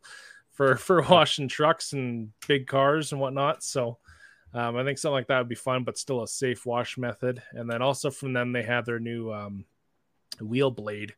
[0.52, 3.64] for, for washing trucks and big cars and whatnot.
[3.64, 3.98] So,
[4.54, 7.42] um, I think something like that would be fun, but still a safe wash method.
[7.54, 9.66] And then also from them, they have their new um,
[10.40, 11.16] wheel blade,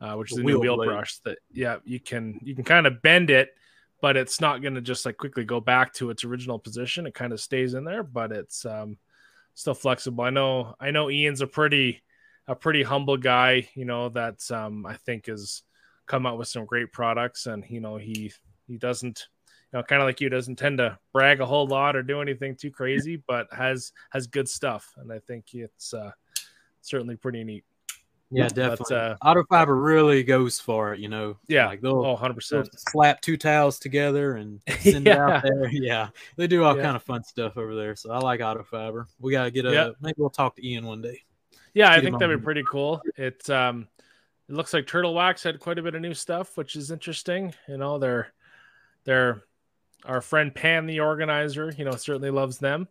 [0.00, 0.86] uh, which is a new wheel blade.
[0.86, 3.50] brush that yeah you can you can kind of bend it,
[4.00, 7.06] but it's not going to just like quickly go back to its original position.
[7.06, 8.96] It kind of stays in there, but it's um,
[9.52, 10.24] still flexible.
[10.24, 12.02] I know I know Ian's a pretty
[12.48, 15.62] a pretty humble guy, you know that um, I think has
[16.06, 18.32] come out with some great products, and you know he
[18.66, 19.28] he doesn't
[19.72, 22.22] you know, kind of like you, doesn't tend to brag a whole lot or do
[22.22, 26.10] anything too crazy, but has has good stuff, and I think it's uh,
[26.80, 27.64] certainly pretty neat.
[28.30, 28.86] Yeah, definitely.
[28.90, 31.38] But, uh, Auto fiber really goes for it, you know.
[31.48, 32.68] Yeah, like they'll, oh, 100 percent.
[32.76, 35.12] Slap two towels together and send yeah.
[35.12, 35.68] it out there.
[35.72, 36.82] Yeah, they do all yeah.
[36.82, 37.96] kind of fun stuff over there.
[37.96, 39.06] So I like auto fiber.
[39.18, 39.72] We gotta get a.
[39.72, 39.90] Yeah.
[40.00, 41.22] Maybe we'll talk to Ian one day.
[41.78, 43.00] Yeah, I think that'd be pretty cool.
[43.16, 43.86] It um,
[44.48, 47.54] it looks like Turtle Wax had quite a bit of new stuff, which is interesting.
[47.68, 48.32] You know, they're
[49.04, 49.44] they're
[50.04, 52.88] our friend Pan, the organizer, you know, certainly loves them.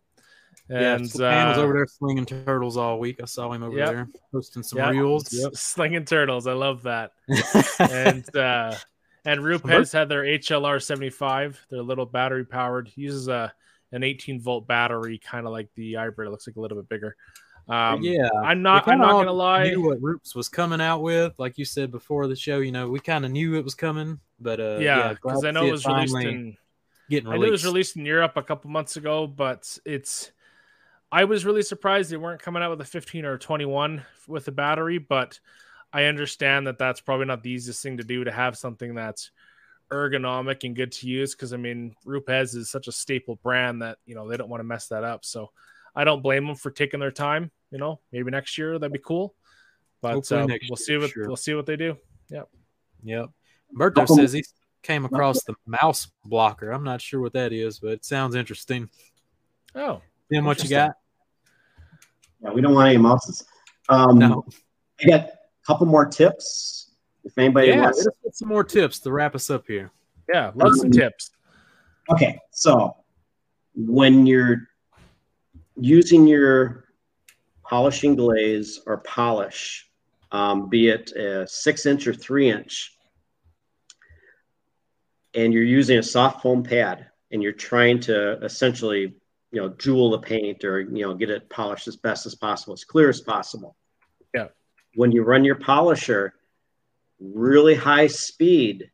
[0.70, 3.20] And yeah, so Pan uh, was over there slinging turtles all week.
[3.22, 3.88] I saw him over yep.
[3.90, 4.92] there posting some yep.
[4.92, 5.34] reels.
[5.34, 5.52] Yep.
[5.54, 7.12] Slinging turtles, I love that.
[7.78, 8.74] and uh,
[9.26, 12.90] and Rupes had their HLR seventy five, their little battery powered.
[12.94, 13.52] Uses a
[13.92, 16.28] an eighteen volt battery, kind of like the hybrid.
[16.28, 17.14] It looks like a little bit bigger.
[17.68, 18.88] Um, yeah, I'm not.
[18.88, 19.68] I'm not gonna lie.
[19.68, 22.60] Knew what Rupes was coming out with, like you said before the show.
[22.60, 25.52] You know, we kind of knew it was coming, but uh, yeah, because yeah, I
[25.52, 26.56] know it was released in
[27.10, 27.34] getting released.
[27.34, 30.32] I knew it was released in Europe a couple months ago, but it's
[31.12, 34.44] I was really surprised they weren't coming out with a 15 or a 21 with
[34.44, 35.38] the battery, but
[35.92, 39.30] I understand that that's probably not the easiest thing to do to have something that's
[39.90, 41.34] ergonomic and good to use.
[41.34, 44.60] Because I mean, Rupes is such a staple brand that you know they don't want
[44.60, 45.24] to mess that up.
[45.24, 45.50] So
[45.94, 47.50] I don't blame them for taking their time.
[47.70, 49.34] You know, maybe next year that'd be cool.
[50.00, 51.26] But uh, we'll see what sure.
[51.26, 51.96] we'll see what they do.
[52.30, 52.48] Yep.
[53.04, 53.30] Yep.
[53.76, 54.44] Berto says he
[54.82, 56.70] came across the mouse blocker.
[56.70, 58.88] I'm not sure what that is, but it sounds interesting.
[59.74, 60.00] Oh,
[60.30, 60.92] then what you got?
[62.42, 63.44] Yeah, we don't want any mouses.
[63.88, 64.44] Um, no.
[65.02, 65.32] I got a
[65.66, 66.92] couple more tips.
[67.24, 69.90] If anybody yeah, wants, some more tips to wrap us up here.
[70.32, 71.30] Yeah, love some tips.
[72.10, 72.96] Okay, so
[73.74, 74.68] when you're
[75.76, 76.84] using your
[77.68, 79.88] polishing glaze or polish,
[80.32, 82.96] um, be it a six inch or three inch,
[85.34, 89.14] and you're using a soft foam pad and you're trying to essentially
[89.50, 92.74] you know jewel the paint or you know get it polished as best as possible
[92.74, 93.76] as clear as possible.
[94.34, 94.48] Yeah.
[94.94, 96.34] When you run your polisher
[97.20, 98.90] really high speed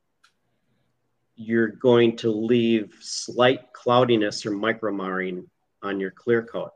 [1.36, 5.48] you're going to leave slight cloudiness or micro marring
[5.82, 6.70] on your clear coat.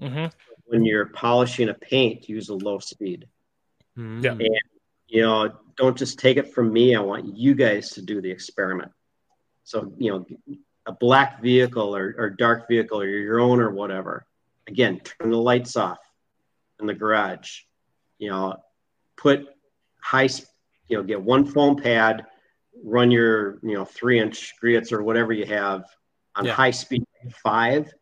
[0.00, 0.26] Mm-hmm.
[0.72, 3.26] When you're polishing a paint use a low speed
[3.98, 4.22] mm-hmm.
[4.22, 4.60] yeah and
[5.06, 8.30] you know don't just take it from me i want you guys to do the
[8.30, 8.90] experiment
[9.64, 10.26] so you know
[10.86, 14.26] a black vehicle or, or dark vehicle or your own or whatever,
[14.66, 15.98] again, turn the lights off
[16.80, 17.60] in the garage.
[18.18, 18.56] You know,
[19.16, 19.46] put
[20.00, 20.28] high,
[20.88, 22.26] you know, get one foam pad,
[22.84, 25.84] run your, you know, three inch grits or whatever you have
[26.34, 26.52] on yeah.
[26.52, 27.04] high speed
[27.42, 27.92] five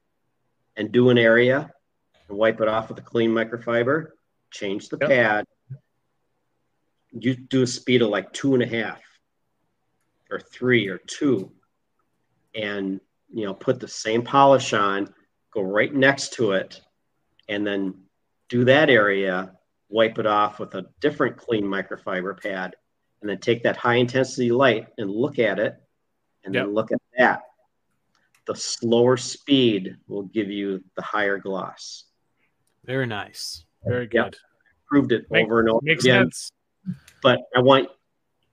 [0.77, 1.71] and do an area
[2.31, 4.09] and wipe it off with a clean microfiber,
[4.51, 5.11] change the yep.
[5.11, 5.45] pad.
[7.13, 9.03] You do a speed of like two and a half
[10.31, 11.51] or three or two
[12.55, 13.01] and
[13.33, 15.13] you know put the same polish on
[15.53, 16.81] go right next to it
[17.49, 17.95] and then
[18.49, 19.53] do that area
[19.89, 22.75] wipe it off with a different clean microfiber pad
[23.21, 25.77] and then take that high intensity light and look at it
[26.45, 26.65] and yep.
[26.65, 27.43] then look at that
[28.47, 32.05] the slower speed will give you the higher gloss
[32.91, 34.35] very nice very good yep.
[34.89, 36.53] proved it Make, over and over makes again sense.
[37.23, 37.89] but i want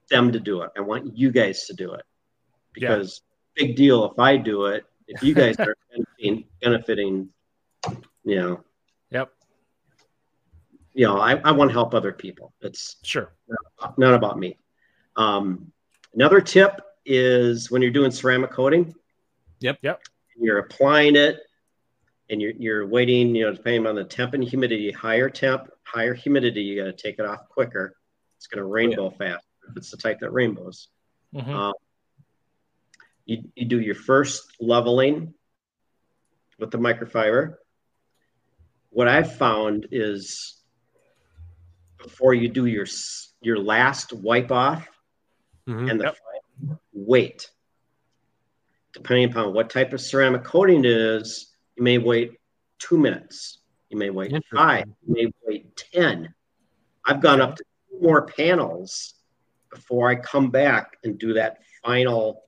[0.09, 2.03] them to do it i want you guys to do it
[2.73, 3.21] because
[3.57, 4.85] big deal if I do it.
[5.07, 7.29] If you guys are benefiting, benefiting,
[8.23, 8.63] you know.
[9.11, 9.31] Yep.
[10.93, 12.53] You know, I, I want to help other people.
[12.61, 13.33] It's sure
[13.79, 14.57] not, not about me.
[15.15, 15.71] Um,
[16.13, 18.93] another tip is when you're doing ceramic coating.
[19.59, 19.79] Yep.
[19.81, 20.01] Yep.
[20.39, 21.39] You're applying it
[22.29, 26.13] and you're, you're waiting, you know, depending on the temp and humidity, higher temp, higher
[26.13, 27.95] humidity, you got to take it off quicker.
[28.35, 29.33] It's going to rainbow yeah.
[29.33, 30.89] fast if it's the type that rainbows.
[31.33, 31.53] Mm-hmm.
[31.53, 31.73] Um,
[33.25, 35.33] you, you do your first leveling
[36.59, 37.55] with the microfiber.
[38.89, 40.61] What I've found is
[41.97, 42.85] before you do your
[43.41, 44.87] your last wipe off
[45.67, 45.89] mm-hmm.
[45.89, 46.77] and the yep.
[46.93, 47.49] wait.
[48.93, 51.46] Depending upon what type of ceramic coating it is,
[51.77, 52.37] you may wait
[52.79, 53.59] two minutes.
[53.89, 54.85] You may wait five.
[55.07, 56.33] You may wait 10.
[57.05, 59.13] I've gone up to two more panels
[59.71, 62.43] before I come back and do that final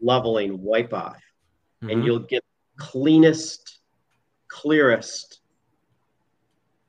[0.00, 1.90] leveling wipe off mm-hmm.
[1.90, 2.42] and you'll get
[2.76, 3.78] cleanest
[4.48, 5.40] clearest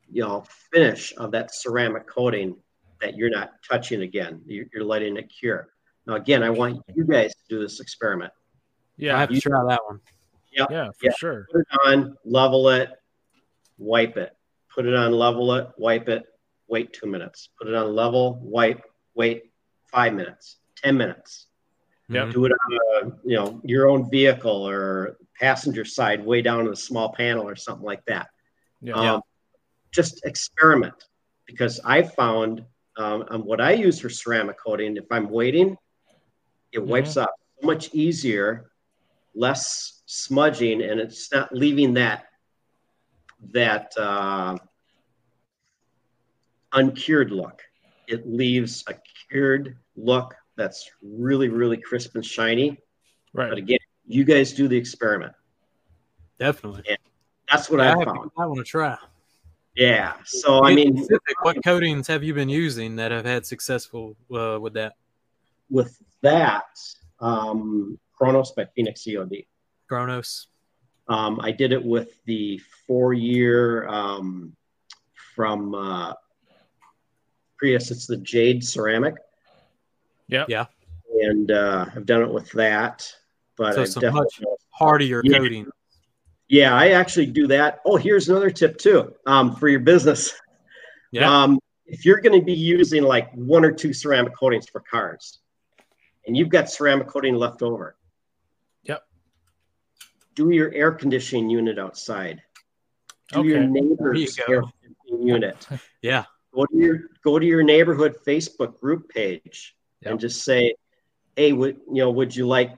[0.09, 2.55] you know finish of that ceramic coating
[3.01, 5.69] that you're not touching again you're, you're letting it cure
[6.07, 8.31] now again i want you guys to do this experiment
[8.97, 9.99] yeah i have you, to try that one
[10.55, 12.89] yep, yeah for sure put it on level it
[13.77, 14.35] wipe it
[14.73, 16.23] put it on level it wipe it
[16.67, 18.83] wait two minutes put it on level wipe
[19.13, 19.51] wait
[19.91, 21.47] five minutes ten minutes
[22.07, 22.25] yeah.
[22.31, 26.71] Do it on a, you know your own vehicle or passenger side, way down in
[26.71, 28.29] a small panel or something like that.
[28.81, 28.93] Yeah.
[28.93, 29.21] Um,
[29.91, 30.93] just experiment
[31.45, 32.63] because I found
[32.97, 34.97] um, what I use for ceramic coating.
[34.97, 35.77] If I'm waiting,
[36.71, 36.89] it mm-hmm.
[36.89, 38.69] wipes up so much easier,
[39.33, 42.25] less smudging, and it's not leaving that
[43.51, 44.57] that uh,
[46.73, 47.61] uncured look.
[48.07, 48.95] It leaves a
[49.29, 52.77] cured look that's really, really crisp and shiny.
[53.33, 53.49] Right.
[53.49, 55.33] But again, you guys do the experiment.
[56.39, 56.83] Definitely.
[56.87, 56.97] And
[57.51, 58.31] that's what yeah, I found.
[58.37, 58.97] I want to try.
[59.75, 60.13] Yeah.
[60.25, 64.57] So I mean, specific, what coatings have you been using that have had successful uh,
[64.59, 64.93] with that?
[65.69, 66.65] With that,
[67.19, 69.45] um, Kronos by Phoenix COD.
[69.87, 70.47] Kronos.
[71.07, 74.55] Um, I did it with the four-year um,
[75.35, 76.13] from uh,
[77.57, 77.91] Prius.
[77.91, 79.15] It's the Jade ceramic.
[80.27, 80.45] Yeah.
[80.47, 80.65] Yeah.
[81.21, 83.09] And uh, I've done it with that,
[83.55, 85.37] but so I've some much hardier yeah.
[85.37, 85.67] coating.
[86.47, 87.79] Yeah, I actually do that.
[87.85, 90.33] Oh, here's another tip too um, for your business.
[91.11, 91.43] Yeah.
[91.43, 95.39] Um, if you're going to be using like one or two ceramic coatings for cars,
[96.27, 97.95] and you've got ceramic coating left over, yep.
[100.35, 102.41] Do your air conditioning unit outside.
[103.29, 103.49] Do okay.
[103.49, 105.67] your neighbor's you air conditioning unit.
[106.01, 106.25] yeah.
[106.53, 110.11] Go to your go to your neighborhood Facebook group page yep.
[110.11, 110.73] and just say,
[111.35, 112.11] "Hey, would you know?
[112.11, 112.77] Would you like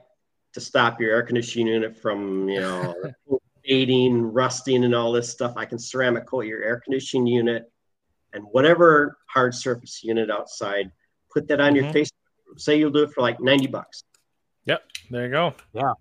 [0.54, 2.94] to stop your air conditioning unit from you know
[3.64, 5.54] fading, rusting, and all this stuff?
[5.56, 7.70] I can ceramic coat your air conditioning unit
[8.32, 10.90] and whatever hard surface unit outside.
[11.32, 11.84] Put that on mm-hmm.
[11.84, 12.60] your Facebook group.
[12.60, 14.02] Say you'll do it for like ninety bucks.
[14.64, 15.54] Yep, there you go.
[15.72, 15.92] Yeah,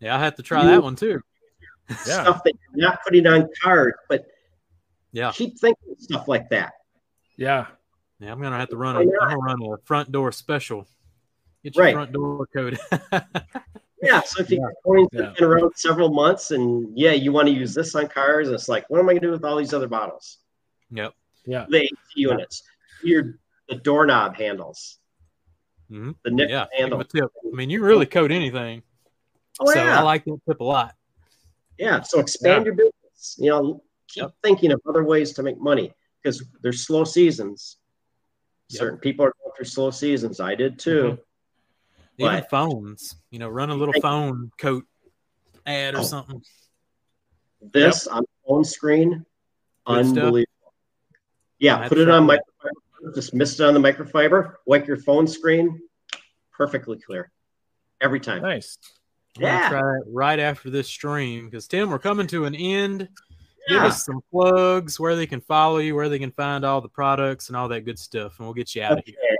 [0.00, 1.20] yeah, I have to try you, that one too.
[1.88, 1.96] Yeah.
[1.96, 4.26] Stuff that you're not putting on card, but
[5.12, 6.72] yeah, keep thinking stuff like that.
[7.36, 7.66] Yeah.
[8.20, 8.96] Yeah, I'm gonna have to run.
[8.96, 10.86] A, I'm gonna run a front door special.
[11.64, 11.94] Get your right.
[11.94, 12.78] front door code.
[14.02, 14.20] yeah.
[14.20, 15.32] So if you're going yeah.
[15.36, 18.88] been around several months, and yeah, you want to use this on cars, it's like,
[18.90, 20.38] what am I gonna do with all these other bottles?
[20.90, 21.14] Yep.
[21.46, 21.64] Yeah.
[21.68, 22.62] The AC units,
[23.02, 23.38] your
[23.70, 24.98] the doorknob handles,
[25.90, 26.10] mm-hmm.
[26.22, 26.66] the nick yeah.
[26.76, 27.02] handle.
[27.02, 28.82] I mean, you really coat anything.
[29.60, 30.00] Oh, so yeah.
[30.00, 30.94] I like that tip a lot.
[31.78, 32.00] Yeah.
[32.02, 32.66] So expand yeah.
[32.66, 33.36] your business.
[33.38, 34.32] You know, keep yep.
[34.42, 35.92] thinking of other ways to make money
[36.22, 37.76] because there's slow seasons.
[38.70, 38.78] Yep.
[38.78, 40.40] Certain people are going through slow seasons.
[40.40, 41.02] I did too.
[41.02, 41.20] Mm-hmm.
[42.18, 44.84] Even but, phones, you know, run a little phone coat
[45.66, 46.42] ad or oh, something.
[47.60, 48.16] This yep.
[48.16, 49.24] on phone screen,
[49.86, 50.44] Good unbelievable.
[50.60, 50.72] Stuff.
[51.58, 53.14] Yeah, put it on microfiber.
[53.14, 54.54] Just mist it on the microfiber.
[54.66, 55.80] Wipe your phone screen.
[56.52, 57.30] Perfectly clear.
[58.00, 58.42] Every time.
[58.42, 58.78] Nice.
[59.36, 59.68] I'm yeah.
[59.68, 63.08] Try it right after this stream because Tim, we're coming to an end
[63.70, 66.88] give us some plugs where they can follow you, where they can find all the
[66.88, 69.00] products and all that good stuff, and we'll get you out okay.
[69.00, 69.36] of here.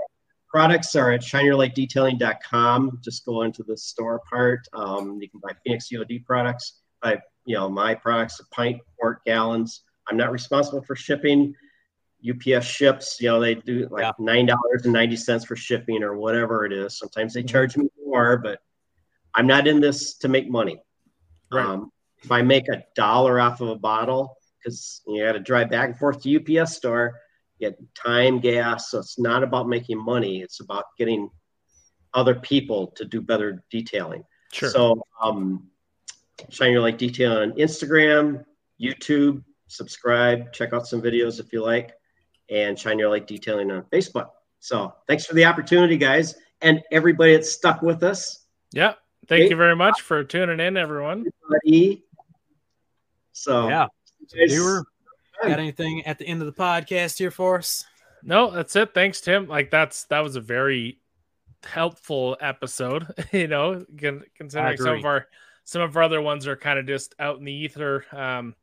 [0.49, 2.99] Products are at shineyourlightdetailing.com.
[3.01, 4.67] Just go into the store part.
[4.73, 9.23] Um, you can buy Phoenix COD products, buy you know my products, a pint, quart,
[9.25, 9.83] gallons.
[10.09, 11.53] I'm not responsible for shipping.
[12.29, 14.11] UPS ships, you know, they do like yeah.
[14.19, 16.99] nine dollars and ninety cents for shipping or whatever it is.
[16.99, 17.47] Sometimes they mm-hmm.
[17.47, 18.59] charge me more, but
[19.35, 20.81] I'm not in this to make money.
[21.51, 21.65] Right.
[21.65, 21.91] Um,
[22.23, 25.89] if I make a dollar off of a bottle, because you got to drive back
[25.89, 27.19] and forth to UPS store,
[27.59, 28.91] get time, gas.
[28.91, 30.41] So it's not about making money.
[30.41, 31.29] It's about getting
[32.13, 34.23] other people to do better detailing.
[34.51, 34.69] Sure.
[34.69, 35.67] So, um,
[36.49, 38.43] Shine Your Light Detail on Instagram,
[38.81, 41.93] YouTube, subscribe, check out some videos if you like,
[42.49, 44.29] and Shine Your Light Detailing on Facebook.
[44.59, 48.45] So, thanks for the opportunity, guys, and everybody that's stuck with us.
[48.73, 48.93] Yeah.
[49.27, 51.25] Thank you very much for tuning in, everyone.
[51.45, 52.03] Everybody,
[53.31, 53.87] so yeah,
[54.33, 54.83] viewer,
[55.41, 57.85] got anything at the end of the podcast here for us?
[58.23, 58.93] No, that's it.
[58.93, 59.47] Thanks, Tim.
[59.47, 60.99] Like that's that was a very
[61.63, 63.07] helpful episode.
[63.31, 63.85] you know,
[64.35, 65.27] considering some of our
[65.63, 68.55] some of our other ones are kind of just out in the ether, um,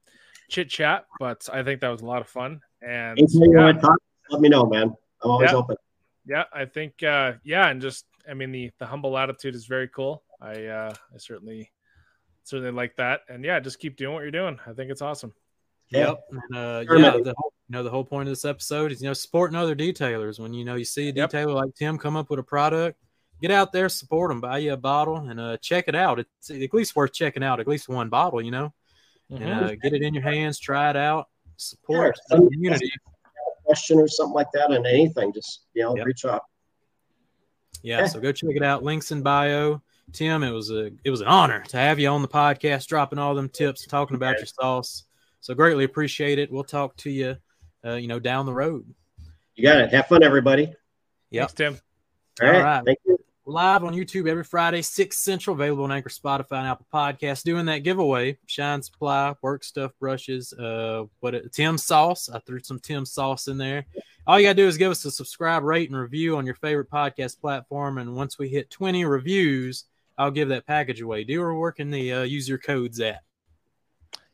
[0.49, 1.07] chit chat.
[1.19, 2.61] But I think that was a lot of fun.
[2.83, 3.73] And yeah.
[3.73, 3.99] talk,
[4.31, 4.95] let me know, man.
[5.23, 5.57] I'm always yeah.
[5.57, 5.77] open.
[6.27, 9.89] Yeah, I think uh, yeah, and just I mean the the humble attitude is very
[9.89, 10.23] cool.
[10.41, 11.71] I uh, I certainly
[12.45, 13.21] certainly like that.
[13.29, 14.59] And yeah, just keep doing what you're doing.
[14.67, 15.33] I think it's awesome.
[15.91, 16.21] Yep.
[16.31, 19.09] And, uh, yeah, the whole, you know the whole point of this episode is you
[19.09, 20.39] know supporting other detailers.
[20.39, 21.65] When you know you see a detailer yep.
[21.65, 22.99] like Tim come up with a product,
[23.41, 26.19] get out there, support them, buy you a bottle, and uh, check it out.
[26.19, 28.43] It's at least worth checking out at least one bottle.
[28.43, 28.75] You know,
[29.31, 29.43] mm-hmm.
[29.43, 32.91] and uh, get it in your hands, try it out, support yeah, the community.
[33.65, 36.07] Question or something like that, and anything, just you know, yep.
[36.07, 36.43] reach out.
[37.83, 38.83] Yeah, yeah, so go check it out.
[38.83, 39.83] Links in bio.
[40.13, 43.19] Tim, it was a it was an honor to have you on the podcast, dropping
[43.19, 45.05] all them tips, talking about your sauce.
[45.41, 46.51] So greatly appreciate it.
[46.51, 47.37] We'll talk to you,
[47.85, 48.85] uh, you know, down the road.
[49.55, 49.93] You got it.
[49.93, 50.73] Have fun, everybody.
[51.31, 51.79] Yeah, Tim.
[52.41, 52.57] All right.
[52.57, 52.85] All right.
[52.85, 53.19] Thank you.
[53.45, 57.43] Live on YouTube every Friday, 6 Central, available on Anchor, Spotify, and Apple Podcasts.
[57.43, 62.29] Doing that giveaway, Shine Supply, Work Stuff Brushes, uh, what it, Tim Sauce.
[62.29, 63.87] I threw some Tim Sauce in there.
[64.27, 66.57] All you got to do is give us a subscribe, rate, and review on your
[66.57, 67.97] favorite podcast platform.
[67.97, 69.87] And once we hit 20 reviews,
[70.19, 71.25] I'll give that package away.
[71.25, 73.23] Do or where can the uh, use your codes at?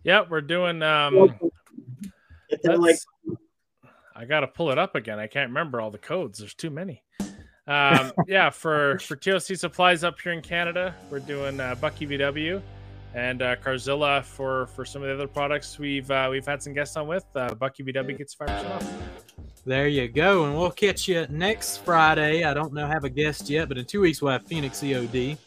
[0.03, 0.82] Yep, we're doing.
[0.82, 1.39] Um,
[4.16, 5.18] I got to pull it up again.
[5.18, 6.39] I can't remember all the codes.
[6.39, 7.03] There's too many.
[7.66, 12.62] Um, yeah, for for TOC supplies up here in Canada, we're doing uh, Bucky VW
[13.14, 16.74] and uh, Carzilla for for some of the other products we've uh, we've had some
[16.74, 17.24] guests on with.
[17.35, 18.93] Uh, Bucky VW gets five percent off.
[19.66, 22.45] There you go, and we'll catch you next Friday.
[22.45, 25.39] I don't know have a guest yet, but in two weeks we'll have Phoenix COD.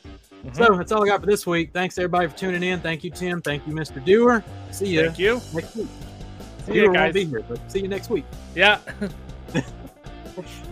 [0.45, 0.55] Mm-hmm.
[0.55, 1.71] So that's all I got for this week.
[1.73, 2.79] Thanks everybody for tuning in.
[2.79, 3.41] Thank you, Tim.
[3.41, 4.03] Thank you, Mr.
[4.03, 4.43] Doer.
[4.71, 5.05] See you.
[5.05, 5.41] Thank you.
[5.53, 5.87] Next week.
[6.65, 7.01] See Doer you guys.
[7.01, 8.25] won't be here, but see you next week.
[8.55, 8.79] Yeah.